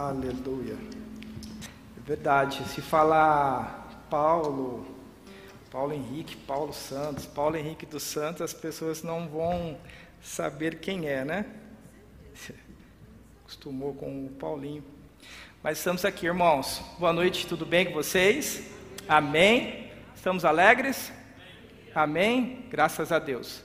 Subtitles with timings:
[0.00, 0.78] Aleluia.
[1.98, 2.66] É verdade.
[2.70, 4.86] Se falar Paulo,
[5.70, 9.76] Paulo Henrique, Paulo Santos, Paulo Henrique dos Santos, as pessoas não vão
[10.22, 11.44] saber quem é, né?
[13.42, 14.82] Acostumou com o Paulinho.
[15.62, 16.82] Mas estamos aqui, irmãos.
[16.98, 18.72] Boa noite, tudo bem com vocês?
[19.06, 19.92] Amém?
[20.16, 21.12] Estamos alegres?
[21.94, 22.64] Amém?
[22.70, 23.62] Graças a Deus.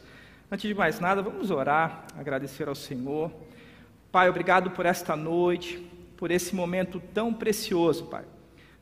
[0.51, 3.31] Antes de mais nada, vamos orar, agradecer ao Senhor.
[4.11, 8.25] Pai, obrigado por esta noite, por esse momento tão precioso, Pai,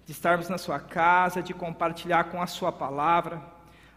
[0.05, 3.41] de estarmos na Sua casa, de compartilhar com a Sua palavra.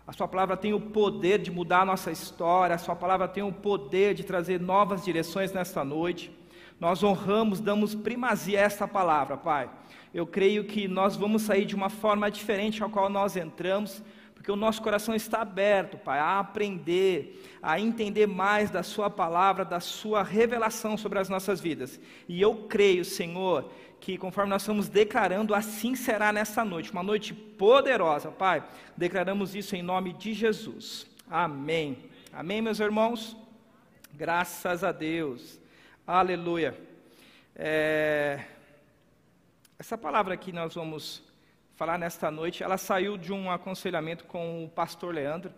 [0.06, 3.42] A Sua palavra tem o poder de mudar a nossa história, a Sua palavra tem
[3.42, 6.30] o poder de trazer novas direções nesta noite.
[6.78, 9.68] Nós honramos, damos primazia a esta palavra, Pai.
[10.12, 14.02] Eu creio que nós vamos sair de uma forma diferente ao qual nós entramos,
[14.46, 19.64] porque o nosso coração está aberto, Pai, a aprender, a entender mais da Sua palavra,
[19.64, 21.98] da Sua revelação sobre as nossas vidas.
[22.28, 27.34] E eu creio, Senhor, que conforme nós estamos declarando, assim será nessa noite, uma noite
[27.34, 28.62] poderosa, Pai.
[28.96, 31.08] Declaramos isso em nome de Jesus.
[31.28, 31.98] Amém.
[32.32, 33.36] Amém, meus irmãos?
[34.14, 35.58] Graças a Deus.
[36.06, 36.78] Aleluia.
[37.56, 38.44] É...
[39.76, 41.25] Essa palavra que nós vamos
[41.76, 45.52] falar nesta noite, ela saiu de um aconselhamento com o pastor Leandro.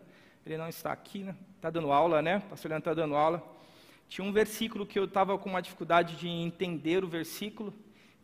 [0.44, 1.34] Ele não está aqui, né?
[1.56, 2.38] Está dando aula, né?
[2.38, 3.42] O pastor Leandro está dando aula.
[4.08, 7.72] Tinha um versículo que eu estava com uma dificuldade de entender o versículo,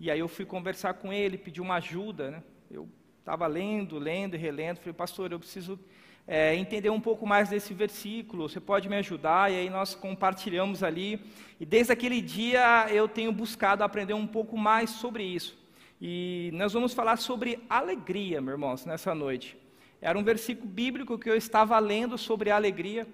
[0.01, 2.43] e aí eu fui conversar com ele, pedi uma ajuda, né?
[2.69, 2.89] Eu
[3.21, 5.79] estava lendo, lendo e relendo, falei, pastor, eu preciso
[6.27, 9.53] é, entender um pouco mais desse versículo, você pode me ajudar?
[9.53, 11.21] E aí nós compartilhamos ali.
[11.61, 15.64] E desde aquele dia eu tenho buscado aprender um pouco mais sobre isso.
[16.01, 19.57] E nós vamos falar sobre alegria, meus irmãos, nessa noite.
[20.01, 23.07] Era um versículo bíblico que eu estava lendo sobre alegria.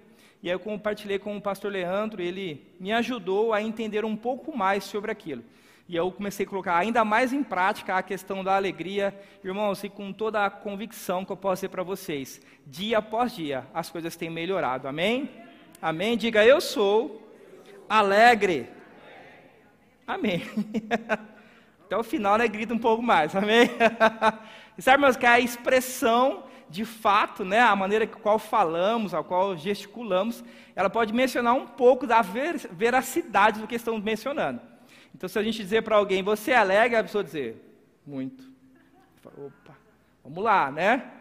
[0.43, 4.57] E aí eu compartilhei com o pastor Leandro, ele me ajudou a entender um pouco
[4.57, 5.43] mais sobre aquilo.
[5.87, 9.89] E eu comecei a colocar ainda mais em prática a questão da alegria, irmãos, e
[9.89, 14.15] com toda a convicção que eu posso dizer para vocês, dia após dia as coisas
[14.15, 15.29] têm melhorado, amém?
[15.81, 16.17] Amém?
[16.17, 17.21] Diga, eu sou
[17.89, 18.69] alegre.
[20.07, 20.43] Amém.
[21.91, 23.69] Até o final, né, grita um pouco mais, amém?
[24.77, 29.21] e sabe, irmãos, que a expressão de fato, né, a maneira com qual falamos, a
[29.21, 30.41] qual gesticulamos,
[30.73, 34.61] ela pode mencionar um pouco da veracidade do que estamos mencionando.
[35.13, 37.61] Então, se a gente dizer para alguém, você é alegre, a pessoa dizer,
[38.07, 38.41] muito.
[39.25, 39.75] Opa,
[40.23, 41.11] vamos lá, né?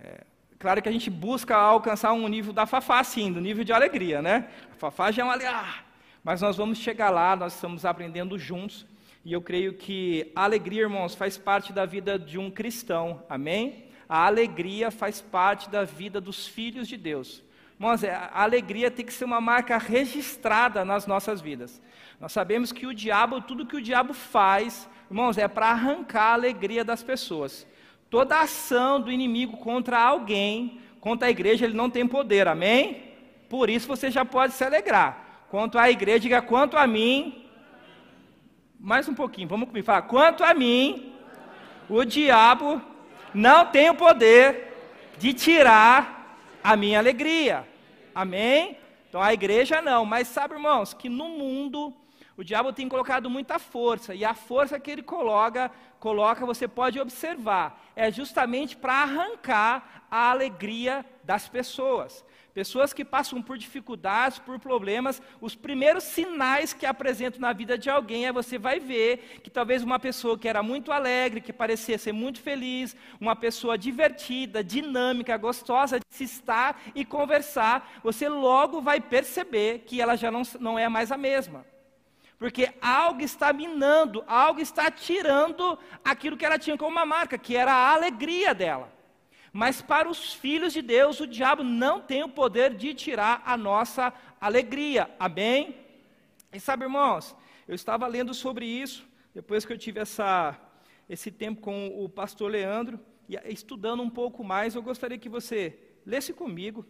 [0.00, 0.20] É,
[0.56, 4.22] claro que a gente busca alcançar um nível da Fafá, sim, do nível de alegria,
[4.22, 4.50] né?
[4.70, 5.82] A Fafá já é uma alegria.
[6.22, 8.86] Mas nós vamos chegar lá, nós estamos aprendendo juntos.
[9.24, 13.84] E eu creio que a alegria, irmãos, faz parte da vida de um cristão, amém?
[14.08, 17.42] A alegria faz parte da vida dos filhos de Deus.
[17.78, 21.80] Irmãos, é, a alegria tem que ser uma marca registrada nas nossas vidas.
[22.18, 26.34] Nós sabemos que o diabo, tudo que o diabo faz, irmãos, é para arrancar a
[26.34, 27.66] alegria das pessoas.
[28.08, 33.14] Toda ação do inimigo contra alguém, contra a igreja, ele não tem poder, amém?
[33.48, 35.46] Por isso você já pode se alegrar.
[35.48, 37.49] Quanto à igreja, diga quanto a mim.
[38.82, 40.02] Mais um pouquinho, vamos comigo falar.
[40.02, 41.12] Quanto a mim,
[41.86, 42.80] o diabo
[43.34, 44.74] não tem o poder
[45.18, 47.68] de tirar a minha alegria.
[48.14, 48.78] Amém?
[49.06, 51.94] Então a igreja não, mas sabe, irmãos, que no mundo
[52.38, 56.98] o diabo tem colocado muita força, e a força que ele coloca, coloca, você pode
[56.98, 62.24] observar, é justamente para arrancar a alegria das pessoas.
[62.60, 67.88] Pessoas que passam por dificuldades, por problemas, os primeiros sinais que apresentam na vida de
[67.88, 71.96] alguém é você vai ver que talvez uma pessoa que era muito alegre, que parecia
[71.96, 78.82] ser muito feliz, uma pessoa divertida, dinâmica, gostosa de se estar e conversar, você logo
[78.82, 81.64] vai perceber que ela já não, não é mais a mesma.
[82.38, 87.56] Porque algo está minando, algo está tirando aquilo que ela tinha como uma marca, que
[87.56, 88.99] era a alegria dela.
[89.52, 93.56] Mas para os filhos de Deus, o diabo não tem o poder de tirar a
[93.56, 95.10] nossa alegria.
[95.18, 95.74] Amém?
[96.52, 97.34] E sabe, irmãos,
[97.66, 100.58] eu estava lendo sobre isso, depois que eu tive essa,
[101.08, 102.98] esse tempo com o pastor Leandro,
[103.28, 106.84] e estudando um pouco mais, eu gostaria que você lesse comigo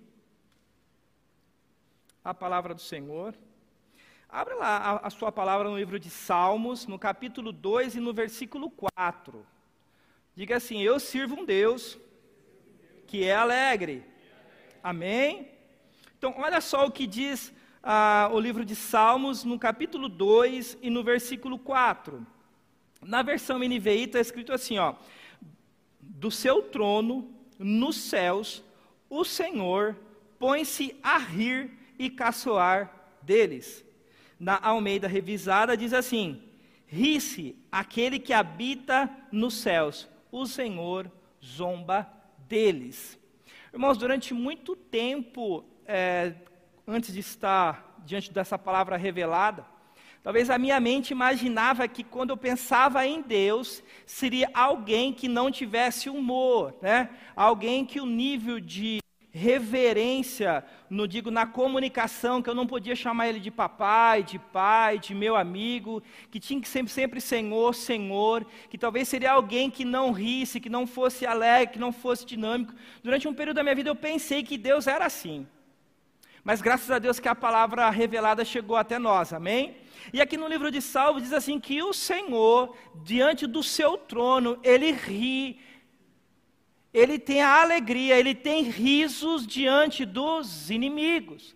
[2.24, 3.34] a palavra do Senhor.
[4.28, 8.12] Abra lá a, a, sua palavra no livro de Salmos, no capítulo 2 e no
[8.12, 9.44] versículo 4.
[10.36, 11.98] Diga assim: Eu sirvo um Deus
[13.10, 14.02] que é alegre.
[14.82, 15.48] Amém?
[16.16, 17.52] Então, olha só o que diz
[17.82, 22.26] ah, o livro de Salmos, no capítulo 2 e no versículo 4.
[23.02, 24.94] Na versão NVI está escrito assim: ó,
[26.00, 28.62] Do seu trono, nos céus,
[29.10, 29.96] o Senhor
[30.38, 32.90] põe-se a rir e caçoar
[33.20, 33.84] deles
[34.40, 36.42] na Almeida Revisada diz assim:
[36.86, 41.12] ri-se aquele que habita nos céus, o Senhor
[41.44, 42.10] zomba
[42.50, 43.16] deles.
[43.72, 46.34] Irmãos, durante muito tempo, é,
[46.84, 49.64] antes de estar diante dessa palavra revelada,
[50.20, 55.48] talvez a minha mente imaginava que quando eu pensava em Deus, seria alguém que não
[55.48, 57.10] tivesse humor, né?
[57.36, 58.99] alguém que o nível de
[59.32, 64.98] reverência, no digo na comunicação, que eu não podia chamar ele de papai, de pai,
[64.98, 69.84] de meu amigo, que tinha que sempre sempre Senhor, Senhor, que talvez seria alguém que
[69.84, 72.74] não risse, que não fosse alegre, que não fosse dinâmico.
[73.02, 75.46] Durante um período da minha vida eu pensei que Deus era assim.
[76.42, 79.76] Mas graças a Deus que a palavra revelada chegou até nós, amém?
[80.12, 82.74] E aqui no livro de Salmos diz assim que o Senhor,
[83.04, 85.60] diante do seu trono, ele ri,
[86.92, 91.54] ele tem a alegria, ele tem risos diante dos inimigos.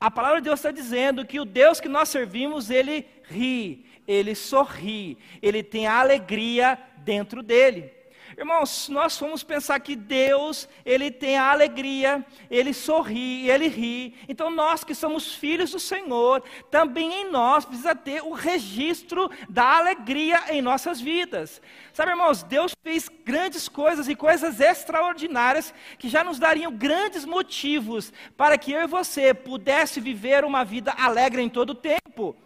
[0.00, 4.34] A palavra de Deus está dizendo que o Deus que nós servimos, ele ri, ele
[4.34, 7.95] sorri, ele tem a alegria dentro dele.
[8.36, 14.14] Irmãos, nós fomos pensar que Deus, Ele tem a alegria, Ele sorri, Ele ri.
[14.28, 19.78] Então nós que somos filhos do Senhor, também em nós precisa ter o registro da
[19.78, 21.62] alegria em nossas vidas.
[21.94, 28.12] Sabe, irmãos, Deus fez grandes coisas e coisas extraordinárias que já nos dariam grandes motivos
[28.36, 32.36] para que eu e você pudesse viver uma vida alegre em todo o tempo.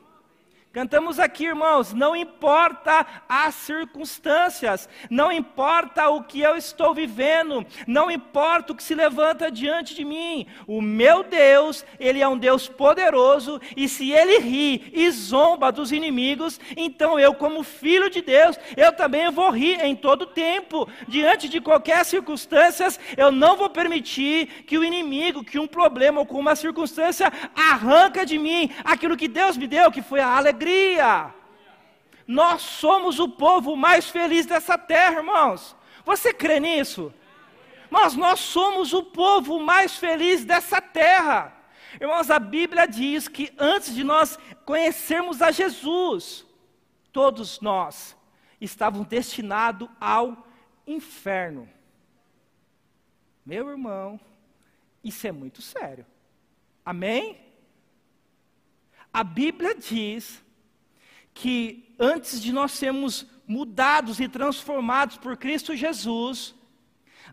[0.72, 8.08] Cantamos aqui, irmãos, não importa as circunstâncias, não importa o que eu estou vivendo, não
[8.08, 10.46] importa o que se levanta diante de mim.
[10.68, 15.90] O meu Deus, ele é um Deus poderoso e se ele ri e zomba dos
[15.90, 20.88] inimigos, então eu como filho de Deus, eu também vou rir em todo tempo.
[21.08, 26.26] Diante de qualquer circunstância, eu não vou permitir que o inimigo, que um problema ou
[26.26, 30.59] com uma circunstância arranca de mim aquilo que Deus me deu, que foi a alegria
[30.60, 31.34] alegria.
[32.26, 35.74] Nós somos o povo mais feliz dessa terra, irmãos.
[36.04, 37.12] Você crê nisso?
[37.90, 41.56] Mas nós somos o povo mais feliz dessa terra.
[42.00, 46.46] Irmãos, a Bíblia diz que antes de nós conhecermos a Jesus,
[47.12, 48.16] todos nós
[48.60, 50.46] estávamos destinados ao
[50.86, 51.68] inferno.
[53.44, 54.20] Meu irmão,
[55.02, 56.06] isso é muito sério.
[56.84, 57.40] Amém?
[59.12, 60.40] A Bíblia diz
[61.40, 66.54] que antes de nós sermos mudados e transformados por Cristo Jesus,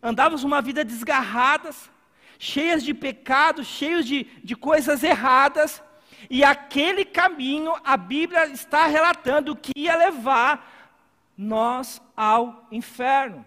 [0.02, 1.92] andávamos uma vida desgarradas,
[2.40, 5.84] cheias de pecados, cheios de, de coisas erradas,
[6.30, 10.96] e aquele caminho a Bíblia está relatando que ia levar
[11.38, 13.46] nós ao inferno.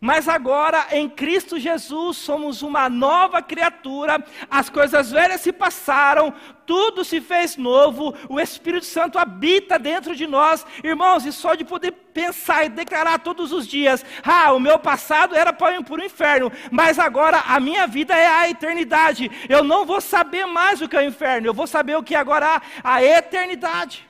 [0.00, 6.32] Mas agora em Cristo Jesus somos uma nova criatura, as coisas velhas se passaram,
[6.64, 10.64] tudo se fez novo, o Espírito Santo habita dentro de nós.
[10.82, 15.36] Irmãos, e só de poder pensar e declarar todos os dias: ah, o meu passado
[15.36, 19.30] era para ir para o inferno, mas agora a minha vida é a eternidade.
[19.50, 22.14] Eu não vou saber mais o que é o inferno, eu vou saber o que
[22.14, 24.08] agora a eternidade.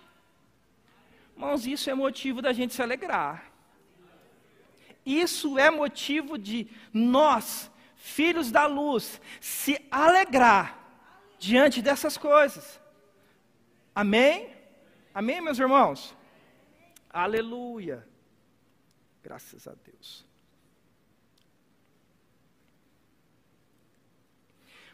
[1.34, 3.49] Irmãos, isso é motivo da gente se alegrar.
[5.10, 10.78] Isso é motivo de nós, filhos da luz, se alegrar
[11.36, 12.80] diante dessas coisas.
[13.92, 14.54] Amém?
[15.12, 16.16] Amém, meus irmãos?
[17.12, 18.06] Aleluia.
[19.20, 20.24] Graças a Deus.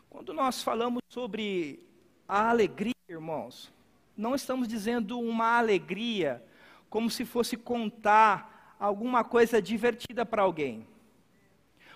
[0.09, 1.87] Quando nós falamos sobre
[2.27, 3.71] a alegria, irmãos,
[4.17, 6.43] não estamos dizendo uma alegria
[6.89, 10.87] como se fosse contar alguma coisa divertida para alguém.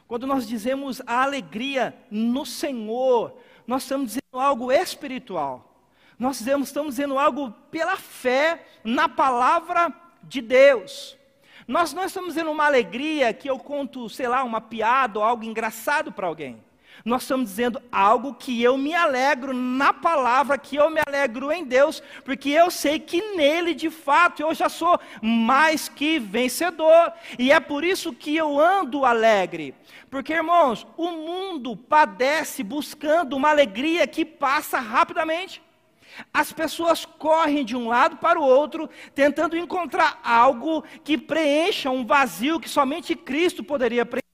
[0.07, 5.85] Quando nós dizemos a alegria no Senhor, nós estamos dizendo algo espiritual.
[6.19, 11.17] Nós dizemos, estamos dizendo algo pela fé na palavra de Deus.
[11.67, 15.45] Nós não estamos dizendo uma alegria que eu conto, sei lá, uma piada ou algo
[15.45, 16.63] engraçado para alguém.
[17.05, 21.65] Nós estamos dizendo algo que eu me alegro na palavra, que eu me alegro em
[21.65, 27.13] Deus, porque eu sei que nele, de fato, eu já sou mais que vencedor.
[27.39, 29.75] E é por isso que eu ando alegre.
[30.11, 35.63] Porque, irmãos, o mundo padece buscando uma alegria que passa rapidamente.
[36.35, 42.05] As pessoas correm de um lado para o outro, tentando encontrar algo que preencha um
[42.05, 44.30] vazio que somente Cristo poderia preencher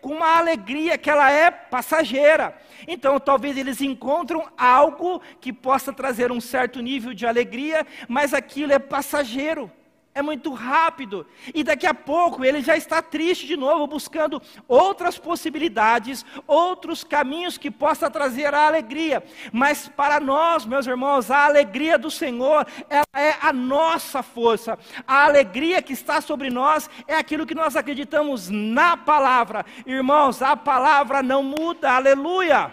[0.00, 2.56] com uma alegria que ela é passageira.
[2.88, 8.72] Então, talvez eles encontram algo que possa trazer um certo nível de alegria, mas aquilo
[8.72, 9.70] é passageiro.
[10.14, 11.26] É muito rápido.
[11.52, 17.58] E daqui a pouco ele já está triste de novo, buscando outras possibilidades, outros caminhos
[17.58, 19.24] que possa trazer a alegria.
[19.52, 24.78] Mas para nós, meus irmãos, a alegria do Senhor, ela é a nossa força.
[25.04, 29.66] A alegria que está sobre nós é aquilo que nós acreditamos na palavra.
[29.84, 31.90] Irmãos, a palavra não muda.
[31.90, 32.72] Aleluia.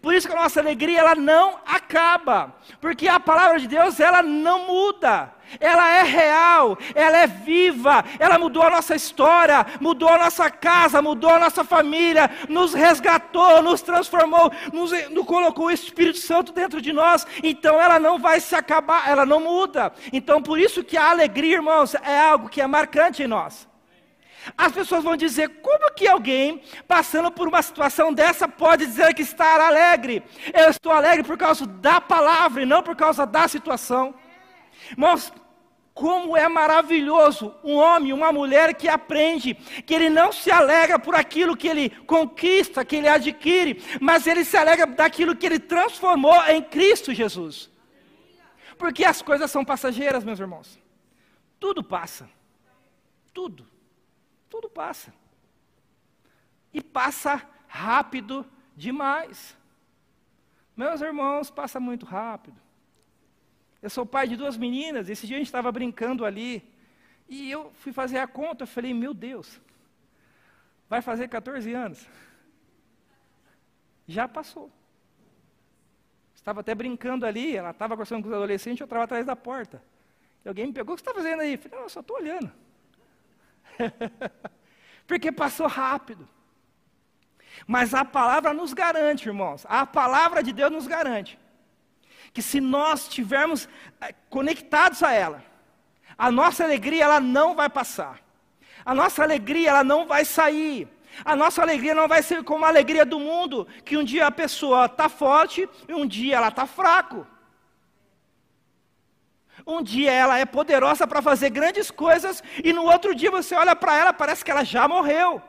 [0.00, 4.20] Por isso que a nossa alegria ela não acaba, porque a palavra de Deus ela
[4.20, 5.32] não muda.
[5.60, 11.02] Ela é real, ela é viva, ela mudou a nossa história, mudou a nossa casa,
[11.02, 16.80] mudou a nossa família, nos resgatou, nos transformou, nos, nos colocou o Espírito Santo dentro
[16.80, 17.26] de nós.
[17.42, 19.92] Então ela não vai se acabar, ela não muda.
[20.12, 23.68] Então por isso que a alegria, irmãos, é algo que é marcante em nós.
[24.56, 29.22] As pessoas vão dizer: como que alguém passando por uma situação dessa pode dizer que
[29.22, 30.22] está alegre?
[30.52, 34.14] Eu estou alegre por causa da palavra e não por causa da situação.
[34.90, 35.32] Irmãos,
[36.02, 41.14] como é maravilhoso um homem, uma mulher que aprende que ele não se alegra por
[41.14, 46.42] aquilo que ele conquista, que ele adquire, mas ele se alegra daquilo que ele transformou
[46.46, 47.70] em Cristo Jesus.
[48.76, 50.76] Porque as coisas são passageiras, meus irmãos.
[51.60, 52.28] Tudo passa.
[53.32, 53.64] Tudo.
[54.50, 55.14] Tudo passa.
[56.74, 58.44] E passa rápido
[58.76, 59.56] demais.
[60.76, 62.60] Meus irmãos, passa muito rápido.
[63.82, 66.62] Eu sou pai de duas meninas, esse dia a gente estava brincando ali,
[67.28, 69.60] e eu fui fazer a conta, eu falei, meu Deus,
[70.88, 72.08] vai fazer 14 anos.
[74.06, 74.70] Já passou.
[76.32, 79.82] Estava até brincando ali, ela estava conversando com os adolescentes, eu estava atrás da porta.
[80.44, 81.54] E alguém me pegou, o que você está fazendo aí?
[81.54, 82.52] Eu falei, não, eu só estou olhando.
[85.08, 86.28] Porque passou rápido.
[87.66, 91.38] Mas a palavra nos garante, irmãos, a palavra de Deus nos garante
[92.32, 93.68] que se nós estivermos
[94.00, 95.44] eh, conectados a ela,
[96.16, 98.20] a nossa alegria ela não vai passar.
[98.84, 100.88] A nossa alegria ela não vai sair.
[101.24, 104.30] A nossa alegria não vai ser como a alegria do mundo, que um dia a
[104.30, 107.26] pessoa está forte e um dia ela está fraco.
[109.66, 113.76] Um dia ela é poderosa para fazer grandes coisas e no outro dia você olha
[113.76, 115.40] para ela, parece que ela já morreu.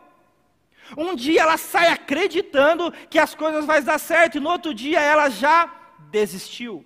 [0.97, 4.99] Um dia ela sai acreditando que as coisas vão dar certo e no outro dia
[4.99, 5.71] ela já
[6.13, 6.85] desistiu.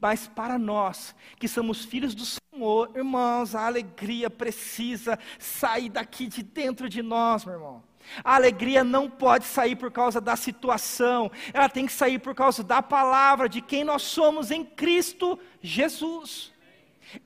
[0.00, 6.44] Mas para nós, que somos filhos do Senhor, irmãos, a alegria precisa sair daqui de
[6.44, 7.82] dentro de nós, meu irmão.
[8.22, 12.62] A alegria não pode sair por causa da situação, ela tem que sair por causa
[12.62, 16.52] da palavra, de quem nós somos em Cristo Jesus.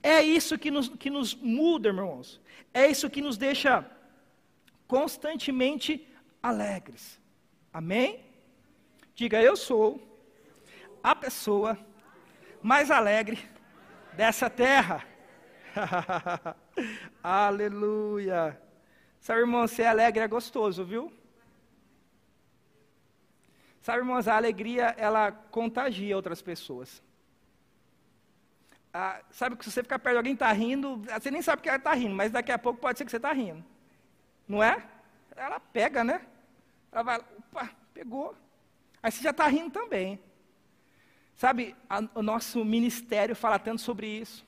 [0.02, 2.40] É isso que nos, que nos muda, irmãos.
[2.72, 3.84] É isso que nos deixa
[4.88, 6.06] constantemente
[6.42, 7.20] alegres.
[7.72, 8.20] Amém?
[9.14, 10.13] Diga, eu sou
[11.04, 11.78] a pessoa
[12.62, 13.38] mais alegre
[14.14, 15.04] dessa terra.
[17.22, 18.58] Aleluia.
[19.20, 21.12] Sabe, irmão, ser alegre é gostoso, viu?
[23.82, 27.02] Sabe, irmãos, a alegria, ela contagia outras pessoas.
[28.90, 31.68] Ah, sabe que se você ficar perto de alguém está rindo, você nem sabe que
[31.68, 33.62] ela está rindo, mas daqui a pouco pode ser que você está rindo.
[34.48, 34.82] Não é?
[35.36, 36.24] Ela pega, né?
[36.90, 38.34] Ela vai, opa, pegou.
[39.02, 40.18] Aí você já está rindo também.
[41.36, 44.46] Sabe, a, o nosso ministério fala tanto sobre isso.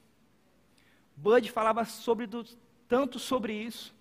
[1.17, 2.45] Bud falava sobre do,
[2.87, 3.95] tanto sobre isso.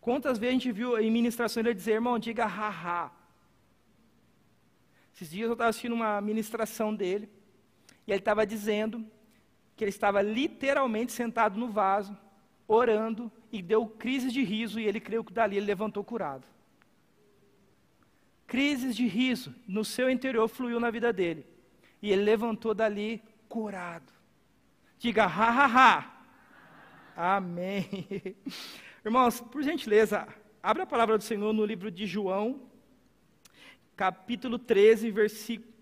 [0.00, 3.10] Quantas vezes a gente viu em ministração ele dizer, irmão, diga haha.
[5.14, 7.28] Esses dias eu estava assistindo uma ministração dele,
[8.06, 9.04] e ele estava dizendo
[9.76, 12.16] que ele estava literalmente sentado no vaso,
[12.68, 16.46] orando, e deu crise de riso, e ele creu que dali ele levantou curado.
[18.46, 21.44] Crises de riso no seu interior fluiu na vida dele.
[22.00, 24.12] E ele levantou dali curado.
[24.98, 26.18] Diga ha ha ha.
[27.16, 28.36] Amém.
[29.04, 30.26] Irmãos, por gentileza,
[30.62, 32.68] abra a palavra do Senhor no livro de João,
[33.96, 35.72] capítulo 13, versículo.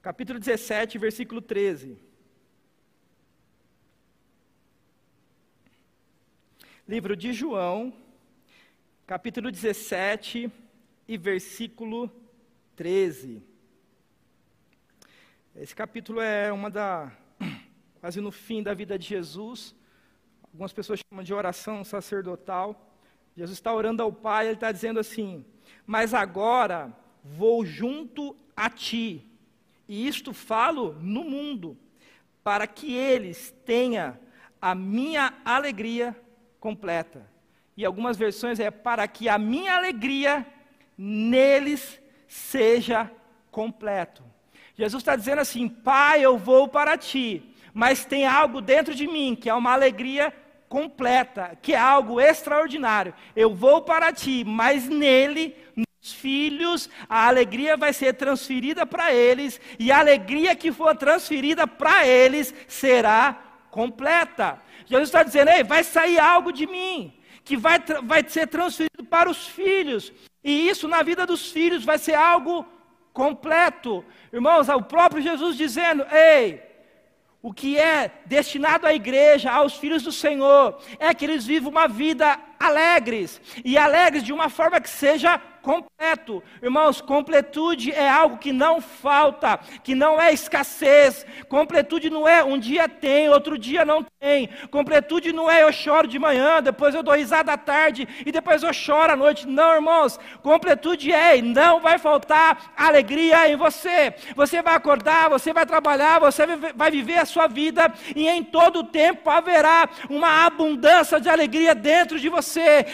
[0.00, 1.98] Capítulo 17, versículo 13.
[6.88, 7.92] Livro de João,
[9.06, 10.50] capítulo 17
[11.06, 12.10] e versículo
[12.76, 13.42] 13.
[15.60, 17.10] Esse capítulo é uma da
[18.00, 19.74] quase no fim da vida de Jesus.
[20.44, 22.94] Algumas pessoas chamam de oração sacerdotal.
[23.36, 25.44] Jesus está orando ao Pai, ele está dizendo assim:
[25.84, 29.28] Mas agora vou junto a ti,
[29.88, 31.76] e isto falo no mundo,
[32.44, 34.16] para que eles tenham
[34.62, 36.16] a minha alegria
[36.60, 37.28] completa.
[37.76, 40.46] E algumas versões é para que a minha alegria
[40.96, 43.10] neles seja
[43.50, 44.37] completo.
[44.78, 47.42] Jesus está dizendo assim: Pai, eu vou para ti,
[47.74, 50.32] mas tem algo dentro de mim que é uma alegria
[50.68, 53.12] completa, que é algo extraordinário.
[53.34, 59.60] Eu vou para ti, mas nele, nos filhos, a alegria vai ser transferida para eles,
[59.80, 63.36] e a alegria que for transferida para eles será
[63.72, 64.62] completa.
[64.86, 69.28] Jesus está dizendo: Ei, vai sair algo de mim, que vai, vai ser transferido para
[69.28, 70.12] os filhos,
[70.44, 72.64] e isso na vida dos filhos vai ser algo
[73.18, 74.04] completo.
[74.32, 76.62] Irmãos, o próprio Jesus dizendo: Ei,
[77.42, 81.88] o que é destinado à igreja, aos filhos do Senhor, é que eles vivam uma
[81.88, 86.42] vida alegres, e alegres de uma forma que seja completo.
[86.62, 91.26] Irmãos, completude é algo que não falta, que não é escassez.
[91.48, 94.48] Completude não é um dia tem, outro dia não tem.
[94.70, 98.62] Completude não é eu choro de manhã, depois eu dou risada à tarde e depois
[98.62, 99.46] eu choro à noite.
[99.46, 100.18] Não, irmãos.
[100.42, 104.14] Completude é não vai faltar alegria em você.
[104.34, 108.80] Você vai acordar, você vai trabalhar, você vai viver a sua vida e em todo
[108.80, 112.47] o tempo haverá uma abundância de alegria dentro de você,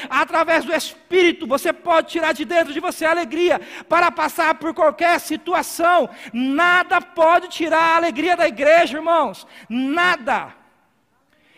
[0.09, 1.47] através do Espírito.
[1.47, 6.09] Você pode tirar de dentro de você alegria para passar por qualquer situação.
[6.33, 9.47] Nada pode tirar a alegria da igreja, irmãos.
[9.69, 10.55] Nada.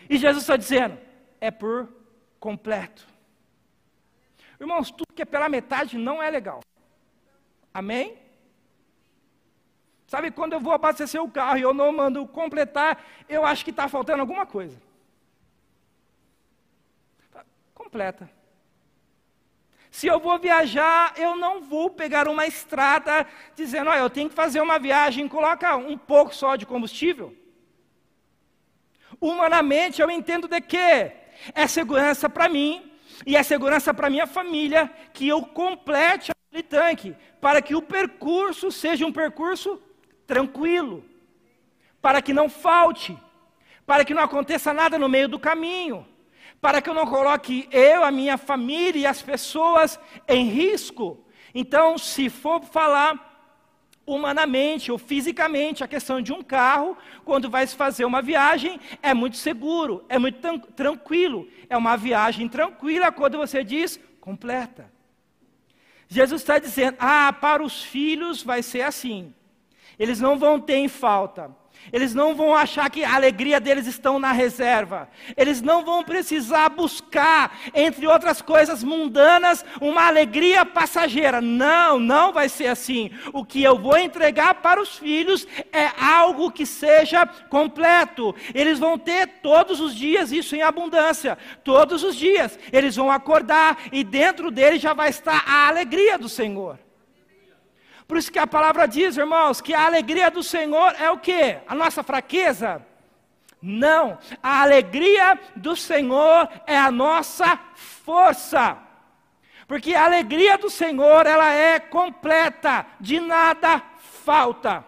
[0.09, 0.99] E Jesus está dizendo:
[1.41, 1.89] é por
[2.39, 3.07] completo.
[4.61, 6.61] Irmãos, tudo que é pela metade não é legal.
[7.73, 8.19] Amém?
[10.07, 13.71] Sabe, quando eu vou abastecer o carro e eu não mando completar, eu acho que
[13.71, 14.81] está faltando alguma coisa.
[17.87, 18.29] Completa.
[19.93, 23.25] Se eu vou viajar, eu não vou pegar uma estrada
[23.55, 27.33] dizendo, olha, eu tenho que fazer uma viagem, coloca um pouco só de combustível.
[29.21, 32.91] Humanamente, eu entendo de que é segurança para mim
[33.25, 38.73] e é segurança para minha família que eu complete aquele tanque, para que o percurso
[38.73, 39.81] seja um percurso
[40.27, 41.05] tranquilo,
[42.03, 43.17] para que não falte,
[43.87, 46.05] para que não aconteça nada no meio do caminho
[46.61, 49.99] para que eu não coloque eu, a minha família e as pessoas
[50.29, 51.25] em risco.
[51.55, 53.35] Então, se for falar
[54.07, 59.13] humanamente ou fisicamente a questão de um carro, quando vai se fazer uma viagem, é
[59.13, 60.39] muito seguro, é muito
[60.77, 61.49] tranquilo.
[61.69, 64.91] É uma viagem tranquila quando você diz completa.
[66.09, 69.35] Jesus está dizendo: ah, para os filhos vai ser assim.
[69.99, 71.51] Eles não vão ter em falta.
[71.93, 75.09] Eles não vão achar que a alegria deles estão na reserva.
[75.37, 81.41] Eles não vão precisar buscar, entre outras coisas mundanas, uma alegria passageira.
[81.41, 83.11] Não, não vai ser assim.
[83.33, 88.35] O que eu vou entregar para os filhos é algo que seja completo.
[88.55, 91.39] Eles vão ter todos os dias isso em abundância.
[91.63, 92.59] Todos os dias.
[92.73, 96.86] Eles vão acordar e dentro deles já vai estar a alegria do Senhor.
[98.07, 101.59] Por isso que a palavra diz, irmãos, que a alegria do Senhor é o que?
[101.67, 102.85] A nossa fraqueza?
[103.61, 108.79] Não, a alegria do Senhor é a nossa força.
[109.67, 113.83] Porque a alegria do Senhor, ela é completa, de nada
[114.25, 114.85] falta.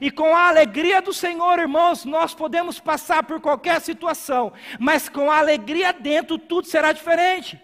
[0.00, 5.30] E com a alegria do Senhor, irmãos, nós podemos passar por qualquer situação, mas com
[5.30, 7.60] a alegria dentro, tudo será diferente.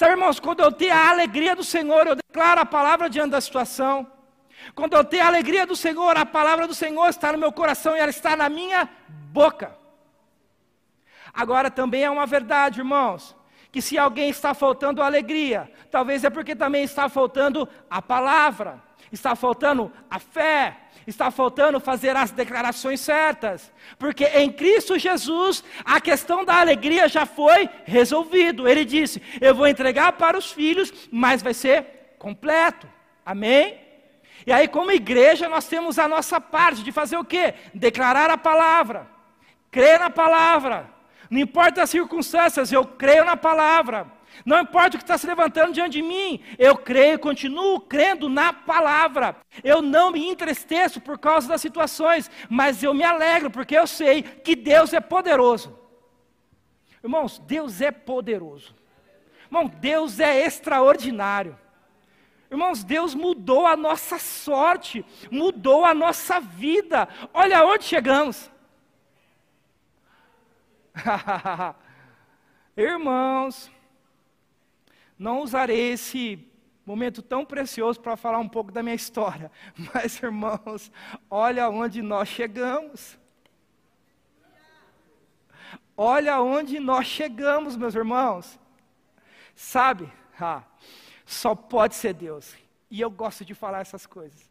[0.00, 3.40] Sabe, irmãos, quando eu tenho a alegria do Senhor, eu declaro a palavra diante da
[3.42, 4.10] situação.
[4.74, 7.94] Quando eu tenho a alegria do Senhor, a palavra do Senhor está no meu coração
[7.94, 8.88] e ela está na minha
[9.30, 9.76] boca.
[11.34, 13.36] Agora também é uma verdade, irmãos,
[13.70, 18.82] que se alguém está faltando alegria, talvez é porque também está faltando a palavra,
[19.12, 26.00] está faltando a fé, está faltando fazer as declarações certas, porque em Cristo Jesus a
[26.00, 28.68] questão da alegria já foi resolvido.
[28.68, 32.86] Ele disse: "Eu vou entregar para os filhos, mas vai ser completo".
[33.24, 33.78] Amém?
[34.46, 37.54] E aí como igreja nós temos a nossa parte de fazer o quê?
[37.74, 39.06] Declarar a palavra,
[39.70, 40.99] crer na palavra.
[41.30, 44.06] Não importa as circunstâncias, eu creio na palavra.
[44.44, 48.52] Não importa o que está se levantando diante de mim, eu creio, continuo crendo na
[48.52, 49.36] palavra.
[49.62, 54.22] Eu não me entristeço por causa das situações, mas eu me alegro porque eu sei
[54.22, 55.78] que Deus é poderoso.
[57.02, 58.74] Irmãos, Deus é poderoso.
[59.46, 61.58] Irmão, Deus é extraordinário.
[62.50, 67.08] Irmãos, Deus mudou a nossa sorte, mudou a nossa vida.
[67.32, 68.50] Olha onde chegamos.
[72.76, 73.70] Irmãos,
[75.18, 76.46] não usarei esse
[76.84, 79.50] momento tão precioso para falar um pouco da minha história,
[79.94, 80.90] mas irmãos,
[81.28, 83.18] olha onde nós chegamos.
[85.96, 88.58] Olha onde nós chegamos, meus irmãos.
[89.54, 90.62] Sabe, ah,
[91.26, 92.56] só pode ser Deus.
[92.90, 94.50] E eu gosto de falar essas coisas.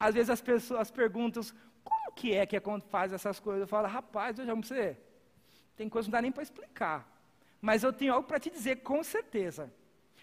[0.00, 1.42] Às vezes as pessoas perguntam:
[1.84, 3.60] como que é que faz essas coisas?
[3.62, 4.96] Eu falo, rapaz, eu já não sei.
[5.76, 7.08] Tem coisa que não dá nem para explicar.
[7.60, 9.72] Mas eu tenho algo para te dizer com certeza.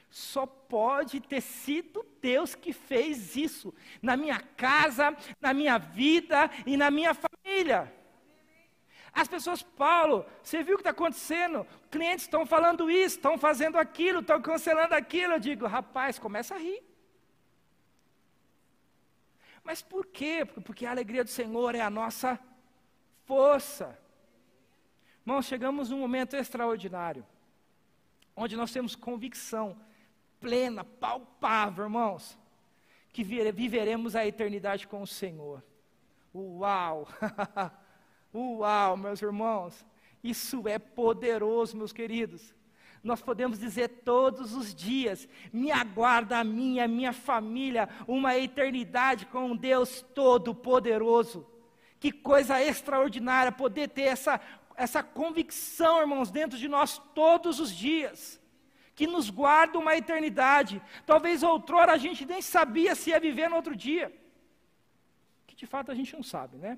[0.10, 6.76] Só pode ter sido Deus que fez isso na minha casa, na minha vida e
[6.76, 7.92] na minha família.
[9.14, 11.68] As pessoas, Paulo, você viu o que está acontecendo?
[11.90, 15.34] Clientes estão falando isso, estão fazendo aquilo, estão cancelando aquilo.
[15.34, 16.82] Eu digo, rapaz, começa a rir.
[19.64, 20.46] Mas por quê?
[20.46, 22.40] Porque a alegria do Senhor é a nossa
[23.26, 23.98] força.
[25.26, 27.26] Irmãos, chegamos num momento extraordinário,
[28.36, 29.78] onde nós temos convicção
[30.40, 32.38] plena, palpável, irmãos,
[33.14, 35.64] que viveremos a eternidade com o Senhor.
[36.34, 37.08] Uau!
[38.34, 39.86] Uau, meus irmãos,
[40.24, 42.56] isso é poderoso, meus queridos.
[43.04, 49.26] Nós podemos dizer todos os dias: me aguarda a minha, a minha família, uma eternidade
[49.26, 51.46] com um Deus Todo-Poderoso.
[52.00, 54.42] Que coisa extraordinária poder ter essa,
[54.76, 58.40] essa convicção, irmãos, dentro de nós todos os dias.
[58.96, 60.82] Que nos guarda uma eternidade.
[61.06, 64.14] Talvez outrora a gente nem sabia se ia viver no outro dia.
[65.48, 66.78] Que de fato a gente não sabe, né?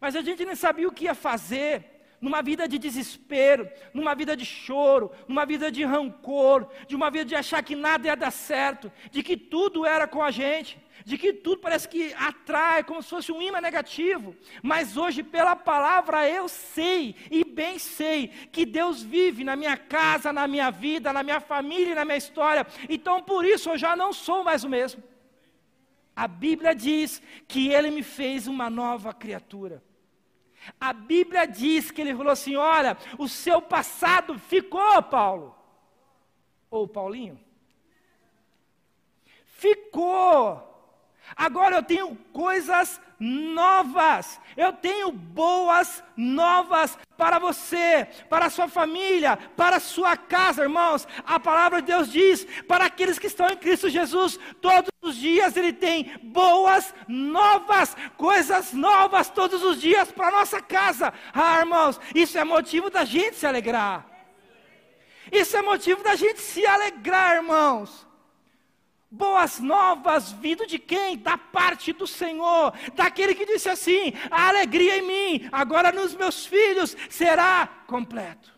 [0.00, 4.36] Mas a gente nem sabia o que ia fazer numa vida de desespero, numa vida
[4.36, 8.30] de choro, numa vida de rancor, de uma vida de achar que nada ia dar
[8.30, 13.02] certo, de que tudo era com a gente, de que tudo parece que atrai, como
[13.02, 14.36] se fosse um imã negativo.
[14.62, 20.32] Mas hoje, pela palavra, eu sei e bem sei que Deus vive na minha casa,
[20.32, 22.66] na minha vida, na minha família na minha história.
[22.88, 25.02] Então, por isso, eu já não sou mais o mesmo.
[26.14, 29.82] A Bíblia diz que Ele me fez uma nova criatura.
[30.80, 35.54] A Bíblia diz que ele falou assim: olha, o seu passado ficou, Paulo.
[36.70, 37.38] Ou Paulinho.
[39.44, 40.73] Ficou.
[41.36, 44.40] Agora eu tenho coisas novas.
[44.56, 51.08] Eu tenho boas novas para você, para a sua família, para a sua casa, irmãos.
[51.26, 55.56] A palavra de Deus diz: para aqueles que estão em Cristo Jesus, todos os dias
[55.56, 61.12] Ele tem boas novas, coisas novas todos os dias para a nossa casa.
[61.32, 64.06] Ah, irmãos, isso é motivo da gente se alegrar.
[65.32, 68.06] Isso é motivo da gente se alegrar, irmãos.
[69.14, 71.16] Boas novas vindo de quem?
[71.16, 76.44] Da parte do Senhor, daquele que disse assim: a alegria em mim, agora nos meus
[76.44, 78.52] filhos, será completo.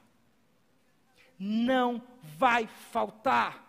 [1.39, 2.03] Não
[2.39, 3.63] vai faltar.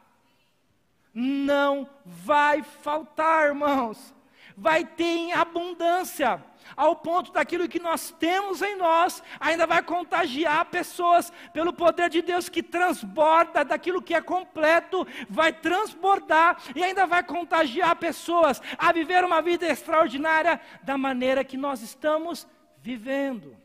[1.13, 4.13] Não vai faltar, irmãos.
[4.57, 6.43] Vai ter em abundância
[6.75, 12.21] ao ponto daquilo que nós temos em nós, ainda vai contagiar pessoas pelo poder de
[12.21, 18.91] Deus que transborda daquilo que é completo, vai transbordar e ainda vai contagiar pessoas a
[18.91, 22.47] viver uma vida extraordinária da maneira que nós estamos
[22.79, 23.55] vivendo.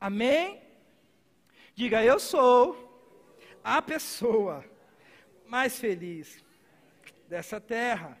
[0.00, 0.62] Amém?
[1.74, 2.88] Diga, eu sou
[3.62, 4.64] a pessoa
[5.46, 6.44] mais feliz
[7.28, 8.19] dessa terra.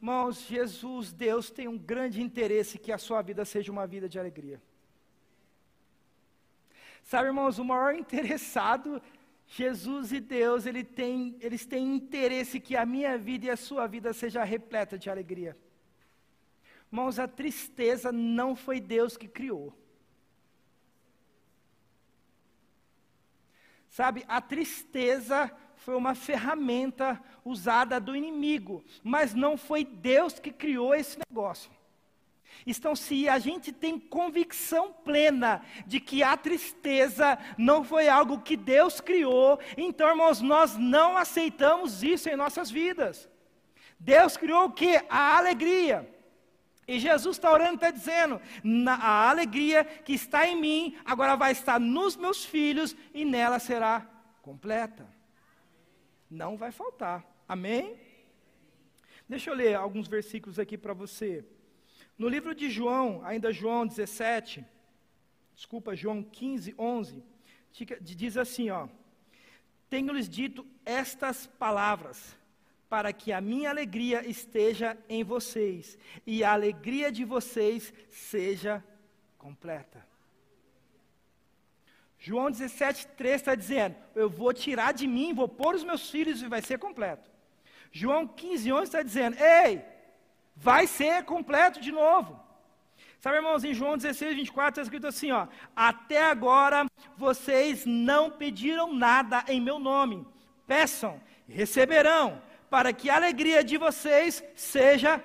[0.00, 4.18] Irmãos, Jesus, Deus tem um grande interesse que a sua vida seja uma vida de
[4.18, 4.62] alegria.
[7.02, 9.02] Sabe, irmãos, o maior interessado,
[9.46, 13.86] Jesus e Deus, ele tem, eles têm interesse que a minha vida e a sua
[13.86, 15.56] vida seja repleta de alegria.
[16.92, 19.76] Irmãos, a tristeza não foi Deus que criou.
[23.90, 30.94] Sabe, a tristeza foi uma ferramenta usada do inimigo, mas não foi Deus que criou
[30.94, 31.70] esse negócio.
[32.66, 38.56] Então, se a gente tem convicção plena de que a tristeza não foi algo que
[38.56, 43.28] Deus criou, então, irmãos, nós não aceitamos isso em nossas vidas.
[43.98, 45.00] Deus criou o que?
[45.08, 46.12] A alegria.
[46.86, 48.40] E Jesus está orando e está dizendo:
[48.88, 54.06] a alegria que está em mim, agora vai estar nos meus filhos e nela será
[54.42, 55.17] completa
[56.30, 57.24] não vai faltar.
[57.46, 57.96] Amém?
[59.28, 61.44] Deixa eu ler alguns versículos aqui para você.
[62.16, 64.64] No livro de João, ainda João 17,
[65.54, 67.22] desculpa, João 15, 11,
[68.00, 68.88] diz assim, ó:
[69.88, 72.36] Tenho-lhes dito estas palavras,
[72.88, 78.82] para que a minha alegria esteja em vocês e a alegria de vocês seja
[79.36, 80.07] completa.
[82.18, 86.48] João 17,3 está dizendo: Eu vou tirar de mim, vou pôr os meus filhos e
[86.48, 87.30] vai ser completo.
[87.92, 89.84] João 15,11 está dizendo: Ei,
[90.56, 92.38] vai ser completo de novo.
[93.20, 98.92] Sabe, irmãos, em João 16, 24 está escrito assim: ó, Até agora vocês não pediram
[98.92, 100.26] nada em meu nome.
[100.66, 105.22] Peçam e receberão, para que a alegria de vocês seja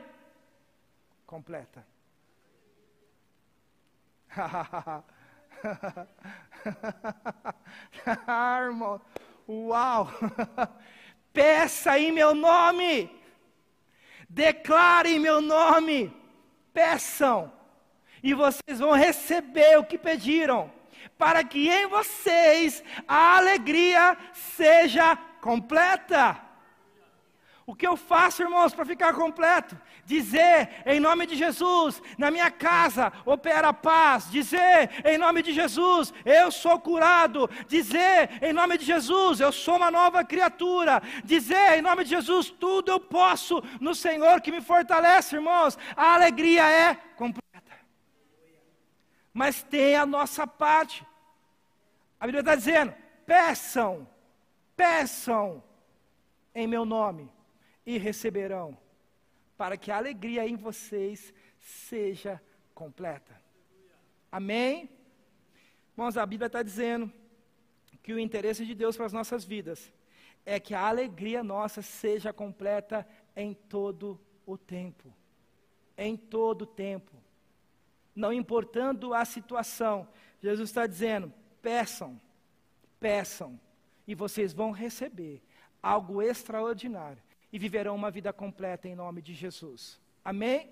[1.26, 1.86] completa.
[8.65, 9.02] Irmão,
[9.47, 10.10] uau!
[11.34, 13.10] Peça em meu nome,
[14.30, 16.15] declare em meu nome,
[16.71, 17.52] peçam,
[18.21, 20.71] e vocês vão receber o que pediram,
[21.17, 26.39] para que em vocês a alegria seja completa.
[27.65, 29.80] O que eu faço, irmãos, para ficar completo?
[30.06, 34.30] Dizer em nome de Jesus, na minha casa opera paz.
[34.30, 37.49] Dizer em nome de Jesus, eu sou curado.
[37.67, 41.02] Dizer em nome de Jesus, eu sou uma nova criatura.
[41.23, 45.78] Dizer em nome de Jesus, tudo eu posso no Senhor que me fortalece, irmãos.
[45.95, 47.43] A alegria é completa.
[49.34, 51.08] Mas tem a nossa parte.
[52.19, 52.93] A Bíblia está dizendo:
[53.26, 54.06] peçam,
[54.76, 55.63] peçam
[56.54, 57.33] em meu nome
[57.86, 58.78] e receberão,
[59.58, 62.41] para que a alegria em vocês seja
[62.74, 63.39] completa.
[64.32, 64.89] Amém?
[65.91, 67.12] Irmãos, a Bíblia está dizendo
[68.02, 69.91] que o interesse de Deus para as nossas vidas
[70.46, 75.13] é que a alegria nossa seja completa em todo o tempo.
[75.98, 77.12] Em todo o tempo.
[78.15, 80.08] Não importando a situação,
[80.41, 82.19] Jesus está dizendo: peçam,
[83.00, 83.60] peçam,
[84.08, 85.41] e vocês vão receber
[85.82, 87.22] algo extraordinário
[87.54, 90.02] e viverão uma vida completa em nome de Jesus.
[90.26, 90.72] Amém?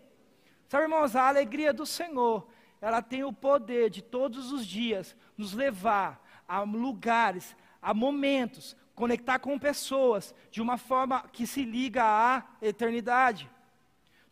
[0.68, 2.48] Sabe, irmãos, a alegria do Senhor,
[2.82, 9.38] ela tem o poder de todos os dias nos levar a lugares, a momentos, conectar
[9.38, 13.48] com pessoas de uma forma que se liga à eternidade.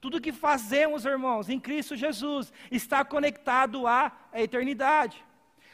[0.01, 5.23] Tudo que fazemos, irmãos, em Cristo Jesus, está conectado à eternidade.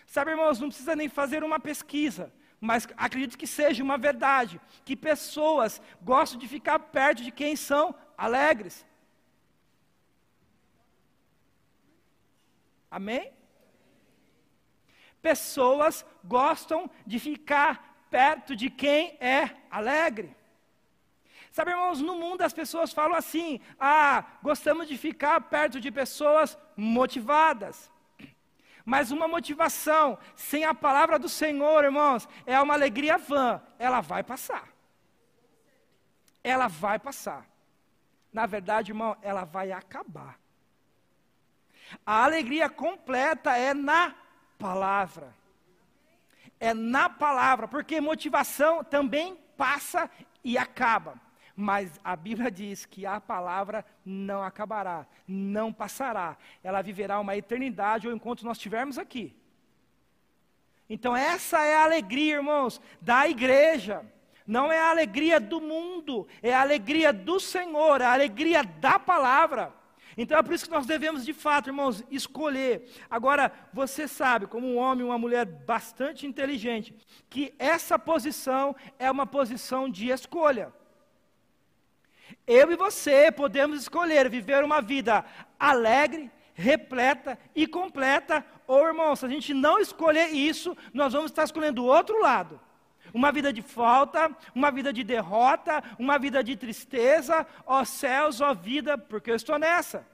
[0.06, 4.96] Sabe, irmãos, não precisa nem fazer uma pesquisa mas acredito que seja uma verdade, que
[4.96, 8.86] pessoas gostam de ficar perto de quem são alegres.
[12.90, 13.32] Amém?
[15.22, 20.36] Pessoas gostam de ficar perto de quem é alegre.
[21.52, 26.58] Sabe, irmãos, no mundo as pessoas falam assim: ah, gostamos de ficar perto de pessoas
[26.76, 27.92] motivadas.
[28.86, 33.60] Mas uma motivação sem a palavra do Senhor, irmãos, é uma alegria vã.
[33.80, 34.70] Ela vai passar.
[36.44, 37.48] Ela vai passar.
[38.32, 40.40] Na verdade, irmão, ela vai acabar.
[42.06, 44.14] A alegria completa é na
[44.60, 45.34] palavra.
[46.60, 50.10] É na palavra, porque motivação também passa
[50.44, 51.20] e acaba.
[51.56, 56.38] Mas a Bíblia diz que a palavra não acabará, não passará.
[56.64, 59.36] Ela viverá uma eternidade ou enquanto nós estivermos aqui.
[60.90, 64.06] Então, essa é a alegria, irmãos, da igreja.
[64.46, 69.74] Não é a alegria do mundo, é a alegria do Senhor, a alegria da palavra.
[70.18, 72.90] Então é por isso que nós devemos, de fato, irmãos, escolher.
[73.10, 76.96] Agora, você sabe, como um homem, uma mulher bastante inteligente,
[77.30, 80.72] que essa posição é uma posição de escolha.
[82.48, 85.26] Eu e você podemos escolher viver uma vida
[85.60, 91.44] alegre, repleta e completa, ou irmão, se a gente não escolher isso, nós vamos estar
[91.44, 92.60] escolhendo o outro lado.
[93.14, 98.54] Uma vida de falta, uma vida de derrota, uma vida de tristeza, ó céus, ó
[98.54, 100.06] vida, porque eu estou nessa.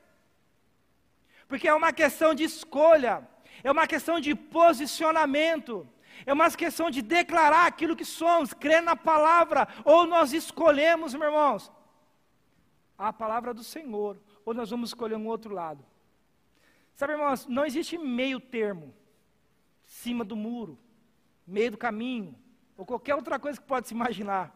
[1.48, 3.28] Porque é uma questão de escolha,
[3.64, 5.88] é uma questão de posicionamento,
[6.26, 11.26] é uma questão de declarar aquilo que somos, crer na palavra, ou nós escolhemos, meus
[11.26, 11.72] irmãos,
[13.08, 15.84] a palavra do Senhor, ou nós vamos escolher um outro lado.
[16.96, 18.94] Sabe, irmãos, não existe meio termo,
[19.84, 20.78] cima do muro,
[21.46, 22.36] meio do caminho,
[22.78, 24.56] ou qualquer outra coisa que pode se imaginar.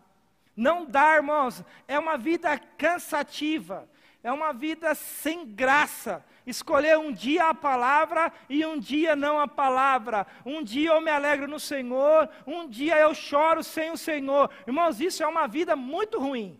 [0.56, 3.90] Não dá, irmãos, é uma vida cansativa,
[4.24, 6.24] é uma vida sem graça.
[6.46, 10.26] Escolher um dia a palavra e um dia não a palavra.
[10.46, 14.50] Um dia eu me alegro no Senhor, um dia eu choro sem o Senhor.
[14.66, 16.60] Irmãos, isso é uma vida muito ruim.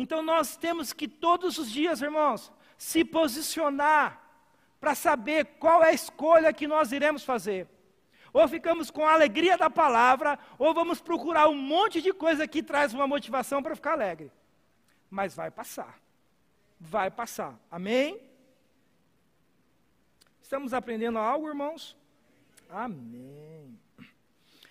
[0.00, 4.22] Então nós temos que todos os dias, irmãos, se posicionar
[4.78, 7.66] para saber qual é a escolha que nós iremos fazer.
[8.32, 12.62] Ou ficamos com a alegria da palavra, ou vamos procurar um monte de coisa que
[12.62, 14.30] traz uma motivação para ficar alegre.
[15.10, 15.98] Mas vai passar.
[16.78, 17.58] Vai passar.
[17.68, 18.20] Amém?
[20.40, 21.96] Estamos aprendendo algo, irmãos?
[22.70, 23.76] Amém.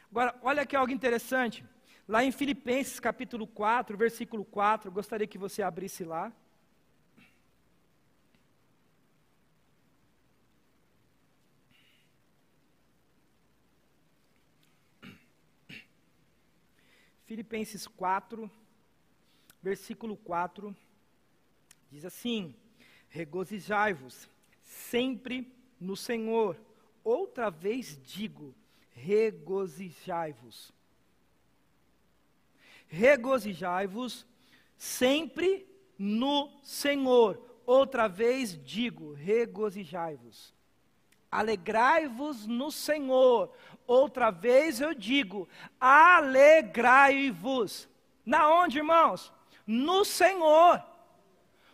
[0.09, 1.65] Agora, olha aqui algo interessante.
[2.07, 6.31] Lá em Filipenses capítulo 4, versículo 4, gostaria que você abrisse lá.
[17.25, 18.49] Filipenses 4,
[19.61, 20.73] versículo 4.
[21.91, 22.55] Diz assim:
[23.09, 24.29] Regozijai-vos
[24.63, 26.57] sempre no Senhor.
[27.03, 28.55] Outra vez digo:
[28.91, 30.76] regozijai-vos.
[32.87, 34.25] Regozijai-vos
[34.77, 37.41] sempre no Senhor.
[37.65, 40.55] Outra vez digo: regozijai-vos.
[41.29, 43.51] Alegrai-vos no Senhor.
[43.85, 46.69] Outra vez eu digo: alegrai-vos.
[48.25, 49.33] Na onde, irmãos?
[49.65, 50.81] No Senhor.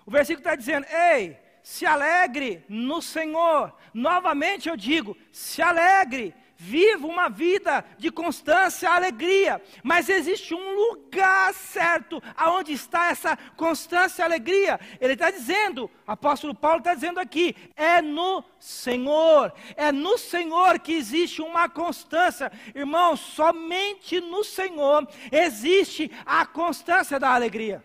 [0.06, 3.73] O versículo está dizendo: ei, se alegre no Senhor.
[3.93, 6.34] Novamente eu digo: se alegre.
[6.65, 13.38] Viva uma vida de constância e alegria, mas existe um lugar certo aonde está essa
[13.58, 14.80] constância e alegria.
[15.02, 20.93] Ele está dizendo, apóstolo Paulo está dizendo aqui, é no Senhor, é no Senhor que
[20.93, 22.49] existe uma constância.
[22.73, 27.84] Irmão, somente no Senhor existe a constância da alegria.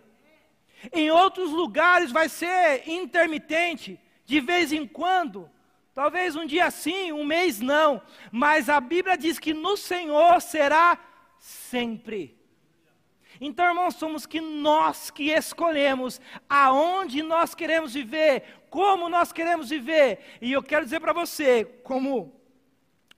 [0.92, 5.50] Em outros lugares vai ser intermitente, de vez em quando.
[5.98, 8.00] Talvez um dia sim, um mês não.
[8.30, 10.96] Mas a Bíblia diz que no Senhor será
[11.40, 12.38] sempre.
[13.40, 20.20] Então, irmãos, somos que nós que escolhemos aonde nós queremos viver, como nós queremos viver.
[20.40, 22.32] E eu quero dizer para você, como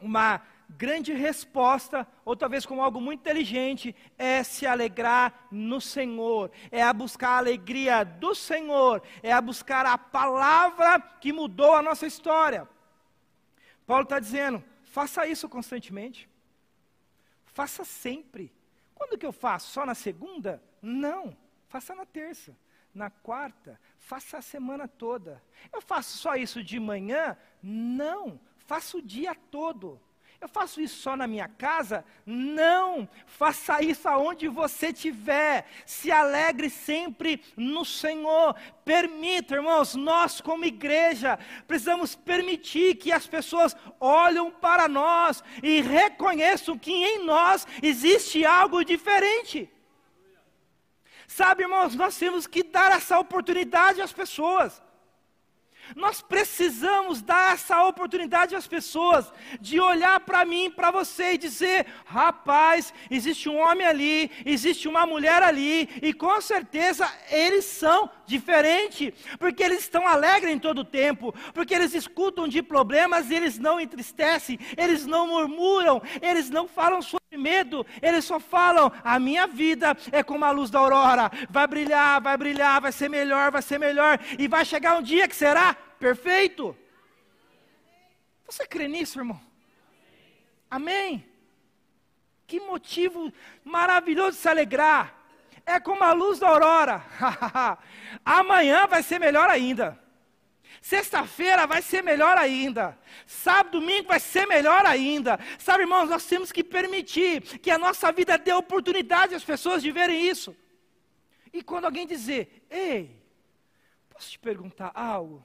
[0.00, 0.40] uma
[0.76, 6.92] grande resposta, ou talvez como algo muito inteligente, é se alegrar no Senhor, é a
[6.92, 12.68] buscar a alegria do Senhor, é a buscar a palavra que mudou a nossa história.
[13.86, 16.28] Paulo está dizendo: faça isso constantemente,
[17.46, 18.52] faça sempre.
[18.94, 19.72] Quando que eu faço?
[19.72, 20.62] Só na segunda?
[20.80, 21.36] Não,
[21.68, 22.56] faça na terça
[22.94, 25.42] na quarta, faça a semana toda.
[25.72, 27.36] Eu faço só isso de manhã?
[27.62, 30.00] Não, faça o dia todo.
[30.40, 32.02] Eu faço isso só na minha casa?
[32.24, 33.06] Não!
[33.26, 35.66] Faça isso aonde você estiver.
[35.84, 38.56] Se alegre sempre no Senhor.
[38.82, 46.78] Permita, irmãos, nós como igreja precisamos permitir que as pessoas olhem para nós e reconheçam
[46.78, 49.70] que em nós existe algo diferente.
[51.28, 54.82] Sabe, irmãos, nós temos que dar essa oportunidade às pessoas.
[55.96, 61.86] Nós precisamos dar essa oportunidade às pessoas de olhar para mim, para você e dizer:
[62.04, 69.12] rapaz, existe um homem ali, existe uma mulher ali, e com certeza eles são diferentes,
[69.38, 73.58] porque eles estão alegres em todo o tempo, porque eles escutam de problemas e eles
[73.58, 79.46] não entristecem, eles não murmuram, eles não falam sobre medo, eles só falam: a minha
[79.46, 83.62] vida é como a luz da aurora, vai brilhar, vai brilhar, vai ser melhor, vai
[83.62, 86.76] ser melhor, e vai chegar um dia que será perfeito.
[88.46, 89.40] Você crê nisso, irmão?
[90.68, 91.24] Amém?
[92.46, 93.32] Que motivo
[93.64, 95.14] maravilhoso de se alegrar.
[95.64, 97.04] É como a luz da aurora.
[98.24, 99.96] Amanhã vai ser melhor ainda.
[100.80, 102.98] Sexta-feira vai ser melhor ainda.
[103.26, 105.38] Sábado, domingo vai ser melhor ainda.
[105.58, 109.92] Sabe, irmãos, nós temos que permitir que a nossa vida dê oportunidade às pessoas de
[109.92, 110.56] verem isso.
[111.52, 113.22] E quando alguém dizer, ei,
[114.08, 115.44] posso te perguntar algo?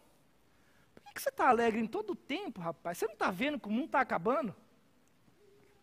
[1.04, 2.98] Por que você está alegre em todo o tempo, rapaz?
[2.98, 4.56] Você não está vendo que o mundo está acabando?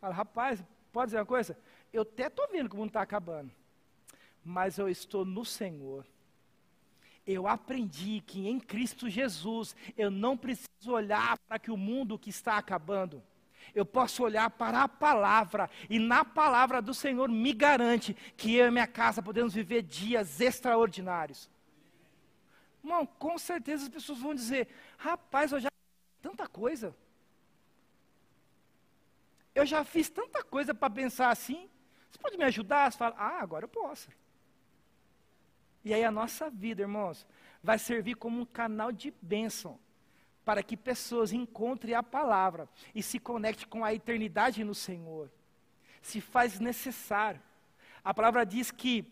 [0.00, 1.58] Fala, rapaz, pode dizer uma coisa?
[1.92, 3.52] Eu até estou vendo que o mundo está acabando.
[4.42, 6.06] Mas eu estou no Senhor
[7.26, 12.30] eu aprendi que em Cristo Jesus eu não preciso olhar para que o mundo que
[12.30, 13.22] está acabando.
[13.74, 18.66] Eu posso olhar para a palavra, e na palavra do Senhor me garante que eu
[18.66, 21.48] e minha casa podemos viver dias extraordinários.
[22.82, 25.68] Irmão, com certeza as pessoas vão dizer: rapaz, eu já
[26.20, 26.94] tanta coisa.
[29.54, 31.68] Eu já fiz tanta coisa para pensar assim.
[32.10, 32.90] Você pode me ajudar?
[32.90, 34.08] Você fala: ah, agora eu posso.
[35.84, 37.26] E aí a nossa vida, irmãos,
[37.62, 39.78] vai servir como um canal de bênção
[40.44, 45.30] para que pessoas encontrem a palavra e se conectem com a eternidade no Senhor.
[46.00, 47.40] Se faz necessário.
[48.04, 49.06] A palavra diz que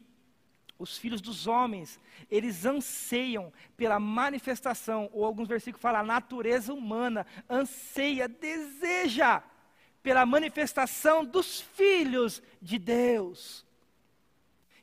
[0.81, 7.27] os filhos dos homens, eles anseiam pela manifestação, ou alguns versículos falam, a natureza humana
[7.49, 9.43] anseia, deseja
[10.03, 13.67] pela manifestação dos filhos de Deus.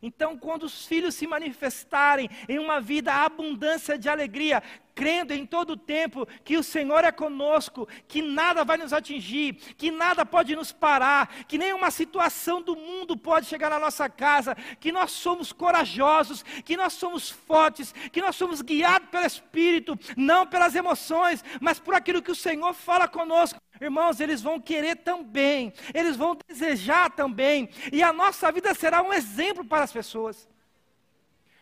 [0.08, 4.64] Então, quando os filhos se manifestarem em uma vida abundância de alegria,
[4.96, 9.56] crendo em todo o tempo que o Senhor é conosco, que nada vai nos atingir,
[9.78, 14.56] que nada pode nos parar, que nenhuma situação do mundo pode chegar na nossa casa,
[14.80, 20.48] que nós somos corajosos, que nós somos fortes, que nós somos guiados pelo Espírito, não
[20.48, 23.60] pelas emoções, mas por aquilo que o Senhor fala conosco.
[23.80, 29.14] Irmãos, eles vão querer também, eles vão desejar também, e a nossa vida será um
[29.14, 30.48] exemplo para as pessoas.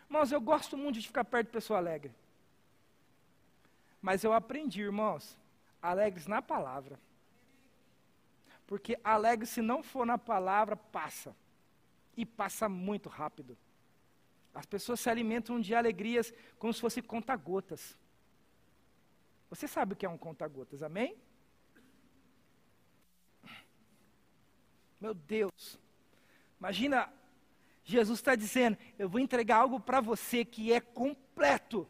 [0.07, 2.13] Irmãos, eu gosto muito de ficar perto de pessoa alegre.
[4.01, 5.37] Mas eu aprendi, irmãos,
[5.81, 6.99] alegres na palavra.
[8.67, 11.35] Porque alegre, se não for na palavra, passa.
[12.15, 13.57] E passa muito rápido.
[14.53, 17.97] As pessoas se alimentam de alegrias como se fosse conta-gotas.
[19.49, 21.17] Você sabe o que é um conta-gotas, amém?
[25.05, 25.79] Meu Deus.
[26.59, 27.13] Imagina,
[27.83, 31.87] Jesus está dizendo: Eu vou entregar algo para você que é completo.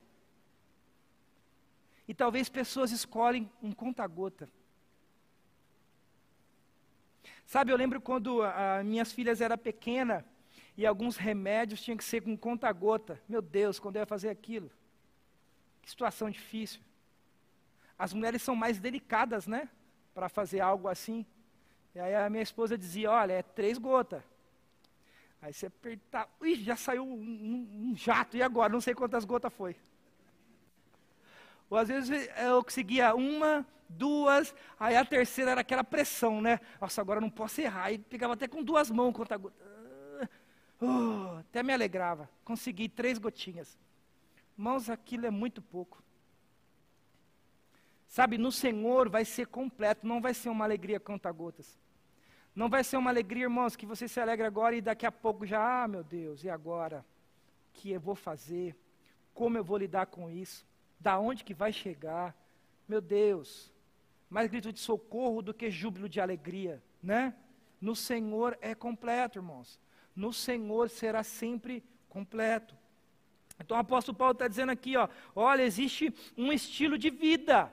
[2.06, 4.50] E talvez pessoas escolhem um conta-gota.
[7.46, 10.22] Sabe, eu lembro quando a, minhas filhas eram pequenas
[10.76, 13.18] e alguns remédios tinham que ser com conta-gota.
[13.30, 14.70] Meu Deus, quando eu ia fazer aquilo?
[15.82, 16.82] Que situação difícil.
[17.98, 19.70] As mulheres são mais delicadas, né?
[20.14, 21.26] Para fazer algo assim.
[21.96, 24.22] E aí a minha esposa dizia: Olha, é três gotas.
[25.42, 28.74] Aí você apertava, ui, já saiu um, um, um, jato, e agora?
[28.74, 29.76] Não sei quantas gotas foi.
[31.70, 36.60] Ou às vezes eu conseguia uma, duas, aí a terceira era aquela pressão, né?
[36.82, 37.92] Nossa, agora não posso errar.
[37.92, 39.56] E pegava até com duas mãos conta gota.
[40.82, 42.30] Uh, até me alegrava.
[42.44, 43.78] Consegui três gotinhas.
[44.58, 46.04] Mãos, aquilo é muito pouco.
[48.08, 51.78] Sabe, no Senhor vai ser completo, não vai ser uma alegria conta-gotas.
[52.56, 55.46] Não vai ser uma alegria, irmãos, que você se alegra agora e daqui a pouco
[55.46, 57.06] já, ah, meu Deus, e agora?
[57.70, 58.76] O que eu vou fazer?
[59.34, 60.66] Como eu vou lidar com isso?
[60.98, 62.34] Da onde que vai chegar?
[62.88, 63.74] Meu Deus,
[64.30, 67.36] mais grito de socorro do que júbilo de alegria, né?
[67.82, 69.78] No Senhor é completo, irmãos.
[70.16, 72.74] No Senhor será sempre completo.
[73.60, 77.72] Então o apóstolo Paulo está dizendo aqui, ó, olha, existe um estilo de vida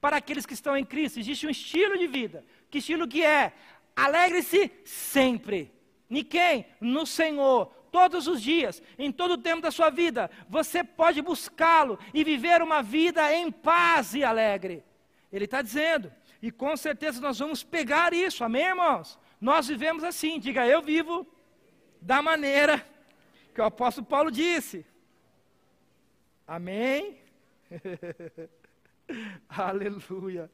[0.00, 1.18] para aqueles que estão em Cristo.
[1.18, 2.44] Existe um estilo de vida.
[2.70, 3.52] Que estilo que é?
[3.98, 5.72] Alegre-se sempre.
[6.08, 6.66] Em quem?
[6.80, 7.66] No Senhor.
[7.90, 12.62] Todos os dias, em todo o tempo da sua vida, você pode buscá-lo e viver
[12.62, 14.84] uma vida em paz e alegre.
[15.32, 19.18] Ele está dizendo, e com certeza nós vamos pegar isso, amém, irmãos?
[19.40, 21.26] Nós vivemos assim, diga eu vivo
[22.00, 22.86] da maneira
[23.54, 24.86] que o apóstolo Paulo disse.
[26.46, 27.18] Amém?
[29.48, 30.50] Aleluia.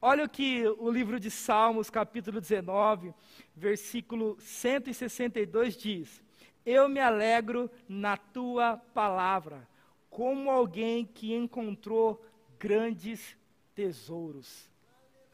[0.00, 3.14] Olha o que o livro de Salmos, capítulo 19,
[3.54, 6.22] versículo 162 diz:
[6.64, 9.68] Eu me alegro na tua palavra,
[10.10, 12.24] como alguém que encontrou
[12.58, 13.36] grandes
[13.74, 14.70] tesouros.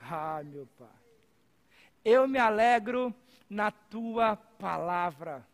[0.01, 0.89] Ah, meu Pai.
[2.05, 3.15] Eu me alegro
[3.49, 5.47] na tua palavra,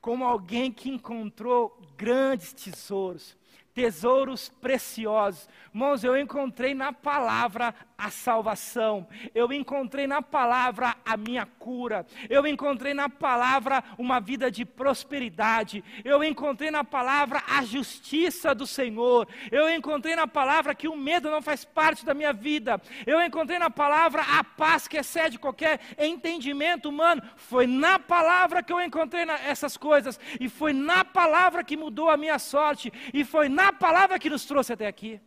[0.00, 3.36] como alguém que encontrou grandes tesouros
[3.80, 5.48] tesouros preciosos.
[5.72, 12.46] Irmãos, eu encontrei na palavra a salvação, eu encontrei na palavra a minha cura, eu
[12.46, 19.28] encontrei na palavra uma vida de prosperidade, eu encontrei na palavra a justiça do Senhor,
[19.52, 23.58] eu encontrei na palavra que o medo não faz parte da minha vida, eu encontrei
[23.58, 27.22] na palavra a paz que excede qualquer entendimento humano.
[27.36, 32.16] Foi na palavra que eu encontrei essas coisas, e foi na palavra que mudou a
[32.16, 35.20] minha sorte, e foi na palavra que nos trouxe até aqui.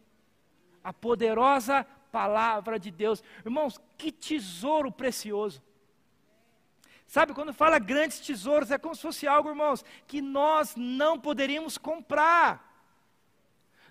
[0.83, 3.23] A poderosa palavra de Deus.
[3.43, 5.59] Irmãos, que tesouro precioso.
[7.07, 11.77] Sabe, quando fala grandes tesouros, é como se fosse algo, irmãos, que nós não poderíamos
[11.77, 12.71] comprar.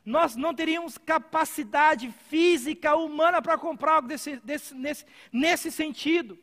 [0.04, 6.38] Nós não teríamos capacidade física, humana para comprar algo desse, desse, nesse, nesse sentido.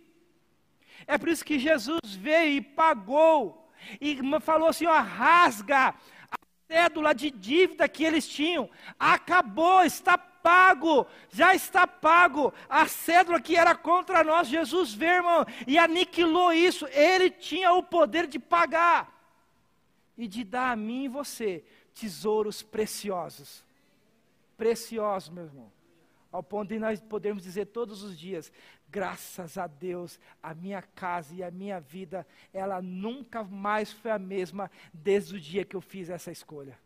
[1.07, 3.69] É por isso que Jesus veio e pagou,
[3.99, 5.95] e falou assim: ó, rasga
[6.31, 12.53] a cédula de dívida que eles tinham, acabou, está pago, já está pago.
[12.67, 16.87] A cédula que era contra nós, Jesus veio, irmão, e aniquilou isso.
[16.87, 19.13] Ele tinha o poder de pagar
[20.17, 21.63] e de dar a mim e você
[21.93, 23.63] tesouros preciosos.
[24.57, 25.71] Preciosos, meu irmão.
[26.31, 28.51] Ao ponto de nós podermos dizer todos os dias:
[28.87, 34.19] graças a Deus, a minha casa e a minha vida, ela nunca mais foi a
[34.19, 36.77] mesma desde o dia que eu fiz essa escolha.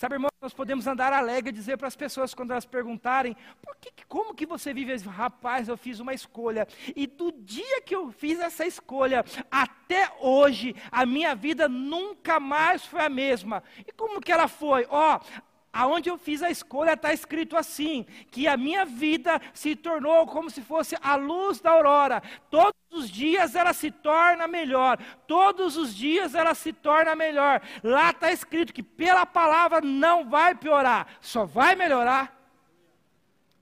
[0.00, 3.76] Sabe, irmão, nós podemos andar alegre e dizer para as pessoas quando elas perguntarem, Por
[3.76, 4.96] que, como que você vive?
[4.96, 6.66] Rapaz, eu fiz uma escolha.
[6.96, 12.82] E do dia que eu fiz essa escolha até hoje, a minha vida nunca mais
[12.82, 13.62] foi a mesma.
[13.86, 14.86] E como que ela foi?
[14.88, 15.42] Ó, oh,
[15.72, 20.50] Aonde eu fiz a escolha está escrito assim: que a minha vida se tornou como
[20.50, 22.22] se fosse a luz da aurora.
[22.50, 24.98] Todos os dias ela se torna melhor.
[25.26, 27.62] Todos os dias ela se torna melhor.
[27.84, 32.36] Lá está escrito que pela palavra não vai piorar, só vai melhorar.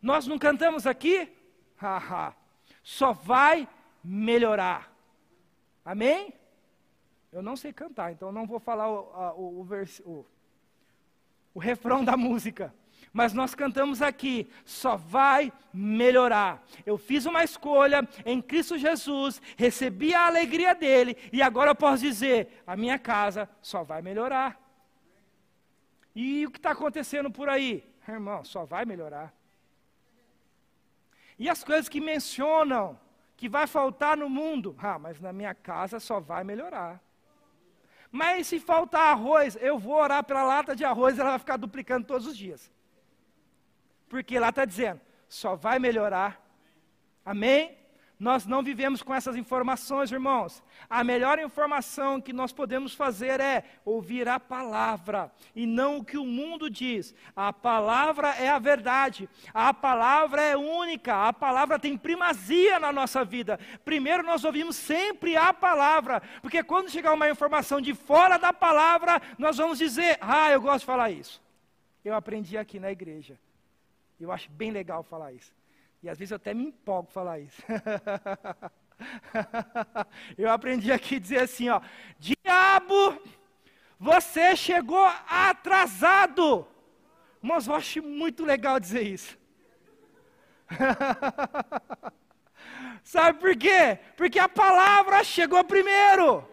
[0.00, 1.30] Nós não cantamos aqui?
[1.76, 2.34] Haha.
[2.82, 3.68] só vai
[4.02, 4.90] melhorar.
[5.84, 6.32] Amém?
[7.30, 10.00] Eu não sei cantar, então não vou falar o, o, o, vers,
[11.59, 12.74] o, refrão da música.
[13.12, 16.62] Mas nós cantamos aqui, só vai melhorar.
[16.86, 22.02] Eu fiz uma escolha em Cristo Jesus, recebi a alegria dele, e agora eu posso
[22.02, 24.61] dizer: a minha casa só vai melhorar.
[26.14, 27.84] E o que está acontecendo por aí?
[28.06, 29.32] Irmão, só vai melhorar.
[31.38, 32.98] E as coisas que mencionam
[33.36, 37.00] que vai faltar no mundo, ah, mas na minha casa só vai melhorar.
[38.11, 42.06] Mas se faltar arroz, eu vou orar pela lata de arroz, ela vai ficar duplicando
[42.06, 42.70] todos os dias.
[44.09, 46.42] Porque lá está dizendo, só vai melhorar.
[47.24, 47.76] Amém?
[48.18, 50.60] Nós não vivemos com essas informações, irmãos.
[50.90, 56.18] A melhor informação que nós podemos fazer é ouvir a palavra e não o que
[56.18, 57.14] o mundo diz.
[57.36, 63.24] A palavra é a verdade, a palavra é única, a palavra tem primazia na nossa
[63.24, 63.58] vida.
[63.84, 69.22] Primeiro nós ouvimos sempre a palavra, porque quando chegar uma informação de fora da palavra,
[69.38, 71.40] nós vamos dizer: Ah, eu gosto de falar isso.
[72.04, 73.38] Eu aprendi aqui na igreja.
[74.20, 75.52] Eu acho bem legal falar isso.
[76.03, 77.61] E às vezes eu até me empolgo falar isso.
[80.38, 81.80] eu aprendi aqui a dizer assim, ó,
[82.18, 83.20] diabo,
[83.99, 86.66] você chegou atrasado.
[87.42, 89.36] Mas eu acho muito legal dizer isso.
[93.03, 93.99] Sabe por quê?
[94.16, 96.46] Porque a palavra chegou primeiro.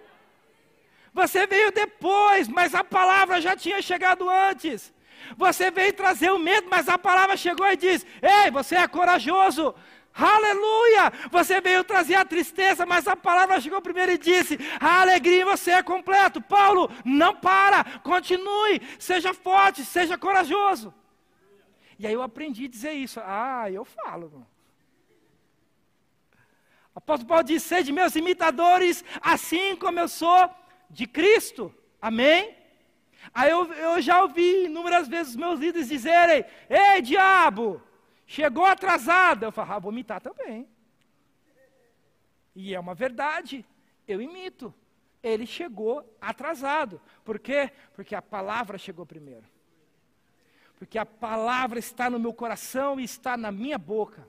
[1.14, 4.94] Você veio depois, mas a palavra já tinha chegado antes.
[5.38, 9.74] Você veio trazer o medo, mas a palavra chegou e diz: Ei, você é corajoso.
[10.14, 11.12] Aleluia!
[11.30, 15.46] Você veio trazer a tristeza, mas a palavra chegou primeiro e disse: A alegria em
[15.46, 16.42] você é completo.
[16.42, 20.94] Paulo, não para, continue, seja forte, seja corajoso.
[22.00, 23.20] E aí eu aprendi a dizer isso.
[23.24, 24.46] Ah, eu falo.
[26.96, 30.50] Apóstolo Paulo diz: Sede meus imitadores, assim como eu sou
[30.90, 31.74] de Cristo.
[32.02, 32.56] Amém?
[33.34, 37.82] Aí eu, eu já ouvi inúmeras vezes meus líderes dizerem: Ei, diabo,
[38.26, 39.44] chegou atrasado.
[39.44, 40.68] Eu falo: Ah, vou imitar também.
[42.56, 43.66] E é uma verdade,
[44.08, 44.74] eu imito.
[45.22, 47.02] Ele chegou atrasado.
[47.24, 47.72] Por quê?
[47.94, 49.44] Porque a palavra chegou primeiro.
[50.78, 54.28] Porque a palavra está no meu coração e está na minha boca.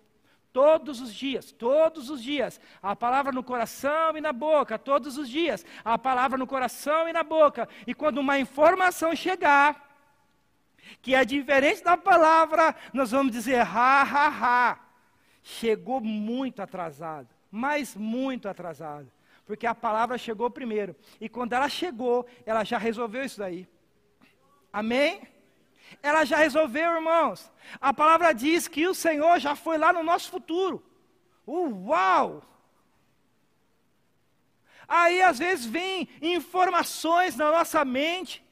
[0.56, 2.58] Todos os dias, todos os dias.
[2.82, 5.66] A palavra no coração e na boca, todos os dias.
[5.84, 7.68] A palavra no coração e na boca.
[7.86, 9.86] E quando uma informação chegar,
[11.02, 14.80] que é diferente da palavra, nós vamos dizer, ha, ha, ha.
[15.42, 19.12] Chegou muito atrasado, mas muito atrasado.
[19.44, 20.96] Porque a palavra chegou primeiro.
[21.20, 23.68] E quando ela chegou, ela já resolveu isso daí.
[24.72, 25.20] Amém?
[26.02, 27.50] Ela já resolveu, irmãos.
[27.80, 30.84] A palavra diz que o Senhor já foi lá no nosso futuro.
[31.46, 32.42] uau!
[34.88, 38.44] Aí às vezes vem informações na nossa mente,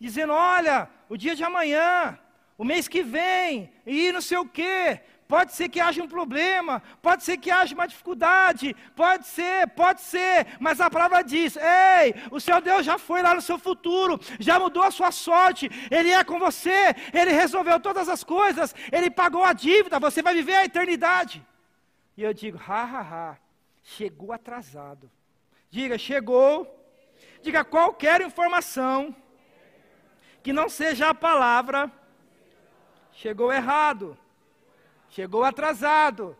[0.00, 2.18] dizendo: olha, o dia de amanhã,
[2.56, 6.82] o mês que vem, e não sei o quê, pode ser que haja um problema,
[7.02, 12.14] pode ser que haja uma dificuldade, pode ser, pode ser, mas a palavra diz: ei,
[12.30, 16.10] o seu Deus já foi lá no seu futuro, já mudou a sua sorte, Ele
[16.10, 20.54] é com você, Ele resolveu todas as coisas, Ele pagou a dívida, você vai viver
[20.54, 21.44] a eternidade.
[22.16, 23.36] E eu digo: ha, ha, ha,
[23.84, 25.10] chegou atrasado.
[25.70, 26.74] Diga, chegou.
[27.42, 29.14] Diga qualquer informação
[30.42, 31.92] que não seja a palavra,
[33.12, 34.16] chegou errado.
[35.10, 36.36] Chegou atrasado.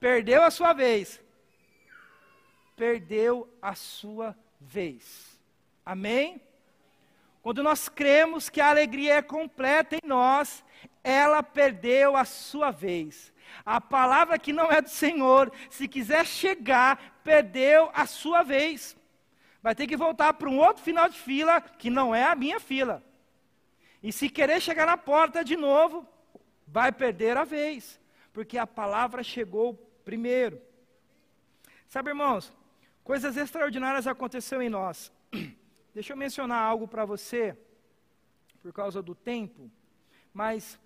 [0.00, 1.20] Perdeu a sua vez.
[2.76, 5.38] Perdeu a sua vez.
[5.84, 6.40] Amém?
[7.42, 10.64] Quando nós cremos que a alegria é completa em nós,
[11.02, 13.32] ela perdeu a sua vez.
[13.64, 18.96] A palavra que não é do Senhor, se quiser chegar, perdeu a sua vez.
[19.62, 22.60] Vai ter que voltar para um outro final de fila, que não é a minha
[22.60, 23.02] fila.
[24.02, 26.06] E se querer chegar na porta de novo,
[26.70, 28.00] vai perder a vez,
[28.32, 30.60] porque a palavra chegou primeiro.
[31.88, 32.52] Sabe, irmãos,
[33.02, 35.12] coisas extraordinárias aconteceram em nós.
[35.94, 37.56] Deixa eu mencionar algo para você,
[38.62, 39.70] por causa do tempo,
[40.32, 40.78] mas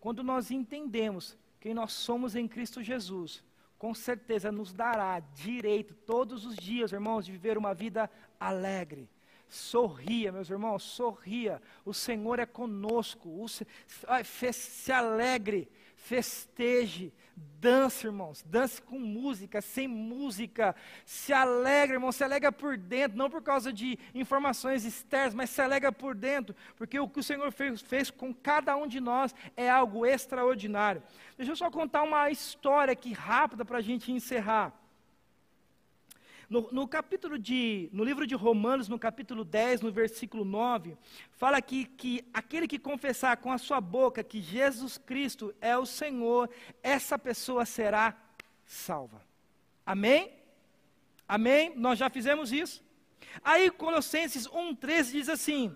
[0.00, 3.42] quando nós entendemos quem nós somos em Cristo Jesus,
[3.78, 9.08] com certeza nos dará direito todos os dias, irmãos, de viver uma vida alegre,
[9.52, 11.60] Sorria, meus irmãos, sorria.
[11.84, 13.46] O Senhor é conosco.
[13.46, 13.66] Se,
[14.50, 18.42] se alegre, festeje, dance, irmãos.
[18.46, 20.74] Dance com música, sem música.
[21.04, 25.60] Se alegra, irmão, se alegra por dentro, não por causa de informações externas, mas se
[25.60, 29.34] alegra por dentro, porque o que o Senhor fez, fez com cada um de nós
[29.54, 31.02] é algo extraordinário.
[31.36, 34.81] Deixa eu só contar uma história aqui rápida para a gente encerrar.
[36.52, 40.98] No, no, capítulo de, no livro de Romanos, no capítulo 10, no versículo 9,
[41.30, 45.86] fala aqui que aquele que confessar com a sua boca que Jesus Cristo é o
[45.86, 46.50] Senhor,
[46.82, 48.14] essa pessoa será
[48.66, 49.22] salva.
[49.86, 50.30] Amém?
[51.26, 51.72] Amém?
[51.74, 52.84] Nós já fizemos isso.
[53.42, 55.74] Aí Colossenses 1,13 diz assim: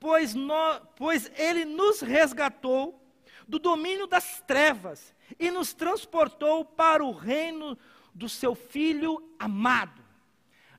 [0.00, 2.98] pois, no, pois ele nos resgatou
[3.46, 7.76] do domínio das trevas e nos transportou para o reino
[8.14, 10.03] do seu Filho amado.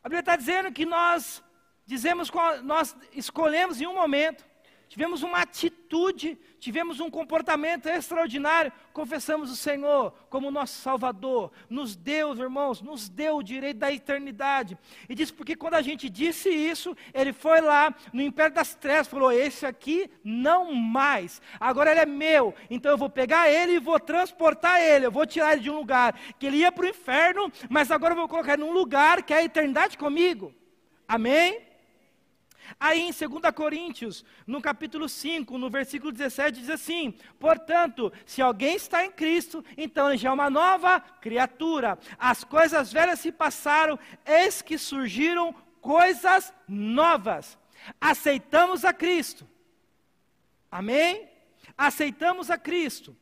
[0.06, 1.44] A Bíblia está dizendo que nós
[1.84, 2.32] dizemos,
[2.62, 4.46] nós escolhemos em um momento
[4.88, 12.34] tivemos uma atitude, tivemos um comportamento extraordinário, confessamos o Senhor como nosso Salvador, nos deu,
[12.36, 14.78] irmãos, nos deu o direito da eternidade.
[15.08, 19.08] E diz porque quando a gente disse isso, ele foi lá no império das trevas,
[19.08, 23.80] falou: Esse aqui não mais, agora ele é meu, então eu vou pegar ele e
[23.80, 26.90] vou transportar ele, eu vou tirar ele de um lugar que ele ia para o
[26.90, 30.54] inferno, mas agora eu vou colocar ele num lugar que é a eternidade comigo.
[31.08, 31.75] Amém?
[32.80, 38.76] Aí em 2 Coríntios, no capítulo 5, no versículo 17, diz assim: Portanto, se alguém
[38.76, 41.98] está em Cristo, então ele já é uma nova criatura.
[42.18, 47.58] As coisas velhas se passaram, eis que surgiram coisas novas.
[48.02, 49.48] Aceitamos a Cristo.
[50.72, 51.30] Amém?
[51.78, 53.16] Aceitamos a Cristo.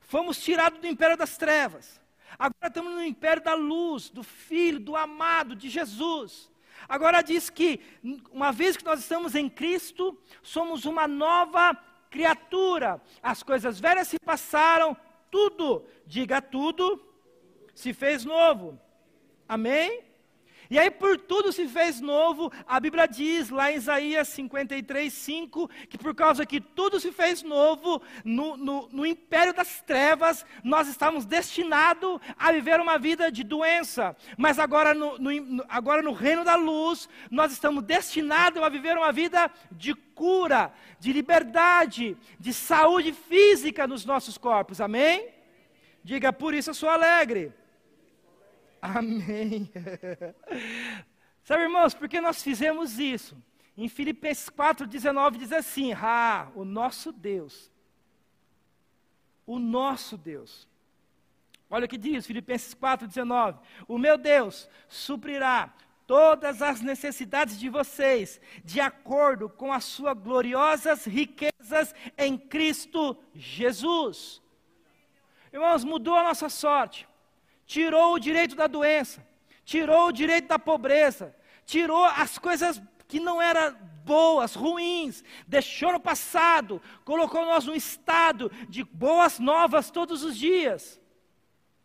[0.00, 2.00] Fomos tirados do império das trevas.
[2.38, 6.49] Agora estamos no império da luz, do Filho, do amado, de Jesus.
[6.88, 7.80] Agora diz que,
[8.30, 11.76] uma vez que nós estamos em Cristo, somos uma nova
[12.10, 13.00] criatura.
[13.22, 14.96] As coisas velhas se passaram,
[15.30, 17.02] tudo, diga tudo,
[17.74, 18.78] se fez novo.
[19.48, 20.09] Amém?
[20.70, 25.68] E aí, por tudo se fez novo, a Bíblia diz lá em Isaías 53, 5,
[25.88, 30.86] que por causa que tudo se fez novo, no, no, no império das trevas, nós
[30.86, 34.16] estávamos destinados a viver uma vida de doença.
[34.38, 39.10] Mas agora no, no, agora no reino da luz, nós estamos destinados a viver uma
[39.10, 44.80] vida de cura, de liberdade, de saúde física nos nossos corpos.
[44.80, 45.30] Amém?
[46.04, 47.52] Diga, por isso eu sou alegre.
[48.80, 49.70] Amém.
[51.42, 53.36] Sabe, irmãos, porque nós fizemos isso?
[53.76, 57.70] Em Filipenses 4,19 diz assim: Ah, o nosso Deus,
[59.46, 60.68] o nosso Deus.
[61.68, 65.72] Olha o que diz, Filipenses 4,19: O meu Deus suprirá
[66.06, 74.42] todas as necessidades de vocês, de acordo com as suas gloriosas riquezas em Cristo Jesus.
[75.52, 77.08] Irmãos, mudou a nossa sorte
[77.70, 79.24] tirou o direito da doença,
[79.64, 81.32] tirou o direito da pobreza,
[81.64, 88.50] tirou as coisas que não eram boas, ruins, deixou no passado, colocou nós num estado
[88.68, 91.00] de boas novas todos os dias.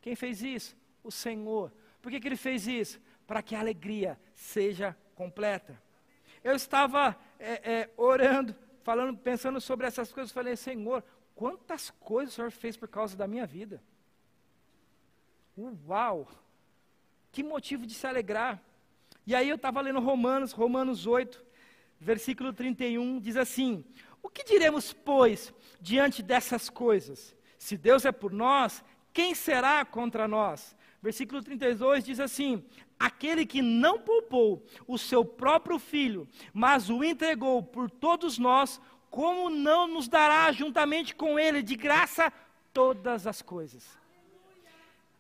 [0.02, 0.76] Quem fez isso?
[1.04, 1.72] O Senhor.
[2.02, 3.00] Por que, que ele fez isso?
[3.28, 5.80] Para que a alegria seja completa.
[6.44, 11.04] Eu estava é, é, orando, falando, pensando sobre essas coisas, falei, Senhor,
[11.36, 13.84] quantas coisas o Senhor fez por causa da minha vida?
[15.58, 16.28] Uau!
[17.32, 18.62] Que motivo de se alegrar.
[19.26, 21.44] E aí eu estava lendo Romanos, Romanos 8,
[22.00, 23.84] versículo 31, diz assim:
[24.22, 27.36] O que diremos, pois, diante dessas coisas?
[27.58, 28.84] Se Deus é por nós,
[29.14, 30.76] quem será contra nós?
[31.02, 32.64] Versículo 32 diz assim:
[33.00, 38.80] Aquele que não poupou o seu próprio filho, mas o entregou por todos nós,
[39.10, 42.32] como não nos dará juntamente com ele de graça
[42.74, 44.05] todas as coisas?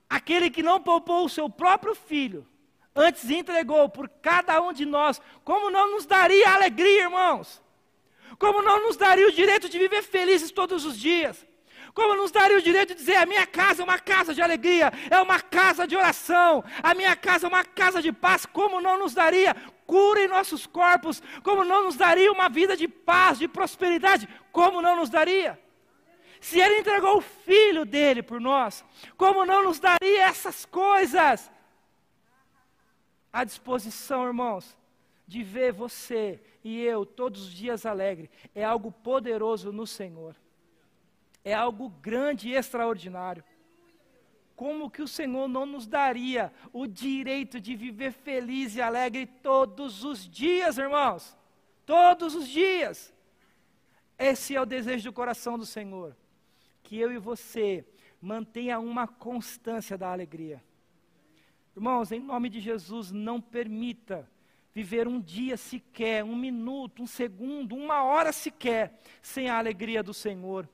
[0.09, 2.47] Aquele que não poupou o seu próprio filho,
[2.95, 7.61] antes entregou por cada um de nós, como não nos daria alegria, irmãos?
[8.37, 11.45] Como não nos daria o direito de viver felizes todos os dias?
[11.93, 14.91] Como nos daria o direito de dizer: a minha casa é uma casa de alegria,
[15.09, 18.45] é uma casa de oração, a minha casa é uma casa de paz?
[18.45, 19.55] Como não nos daria
[19.87, 21.23] cura em nossos corpos?
[21.41, 24.27] Como não nos daria uma vida de paz, de prosperidade?
[24.51, 25.57] Como não nos daria?
[26.45, 28.85] Se Ele entregou o Filho dele por nós,
[29.17, 31.51] como não nos daria essas coisas?
[33.33, 34.77] À disposição, irmãos,
[35.25, 40.35] de ver você e eu todos os dias alegre, é algo poderoso no Senhor,
[41.43, 43.43] é algo grande e extraordinário.
[44.55, 50.03] Como que o Senhor não nos daria o direito de viver feliz e alegre todos
[50.03, 51.35] os dias, irmãos?
[51.87, 53.11] Todos os dias.
[54.15, 56.15] Esse é o desejo do coração do Senhor
[56.85, 57.83] que eu e você
[58.21, 60.63] mantenha uma constância da alegria.
[61.75, 64.29] Irmãos, em nome de Jesus, não permita
[64.73, 70.13] viver um dia sequer, um minuto, um segundo, uma hora sequer, sem a alegria do
[70.13, 70.69] Senhor.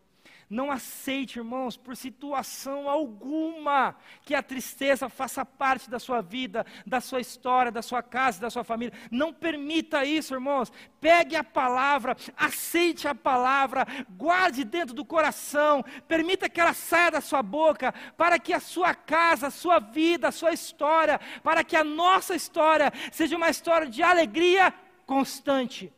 [0.52, 7.00] Não aceite, irmãos, por situação alguma, que a tristeza faça parte da sua vida, da
[7.00, 8.94] sua história, da sua casa, da sua família.
[9.10, 10.70] Não permita isso, irmãos.
[11.00, 17.22] Pegue a palavra, aceite a palavra, guarde dentro do coração, permita que ela saia da
[17.22, 21.78] sua boca, para que a sua casa, a sua vida, a sua história, para que
[21.78, 24.74] a nossa história seja uma história de alegria
[25.06, 25.94] constante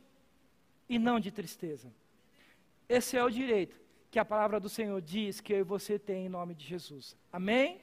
[0.87, 1.91] e não de tristeza.
[2.87, 3.82] Esse é o direito
[4.13, 7.17] que a palavra do Senhor diz que eu e você tem em nome de Jesus.
[7.31, 7.81] Amém?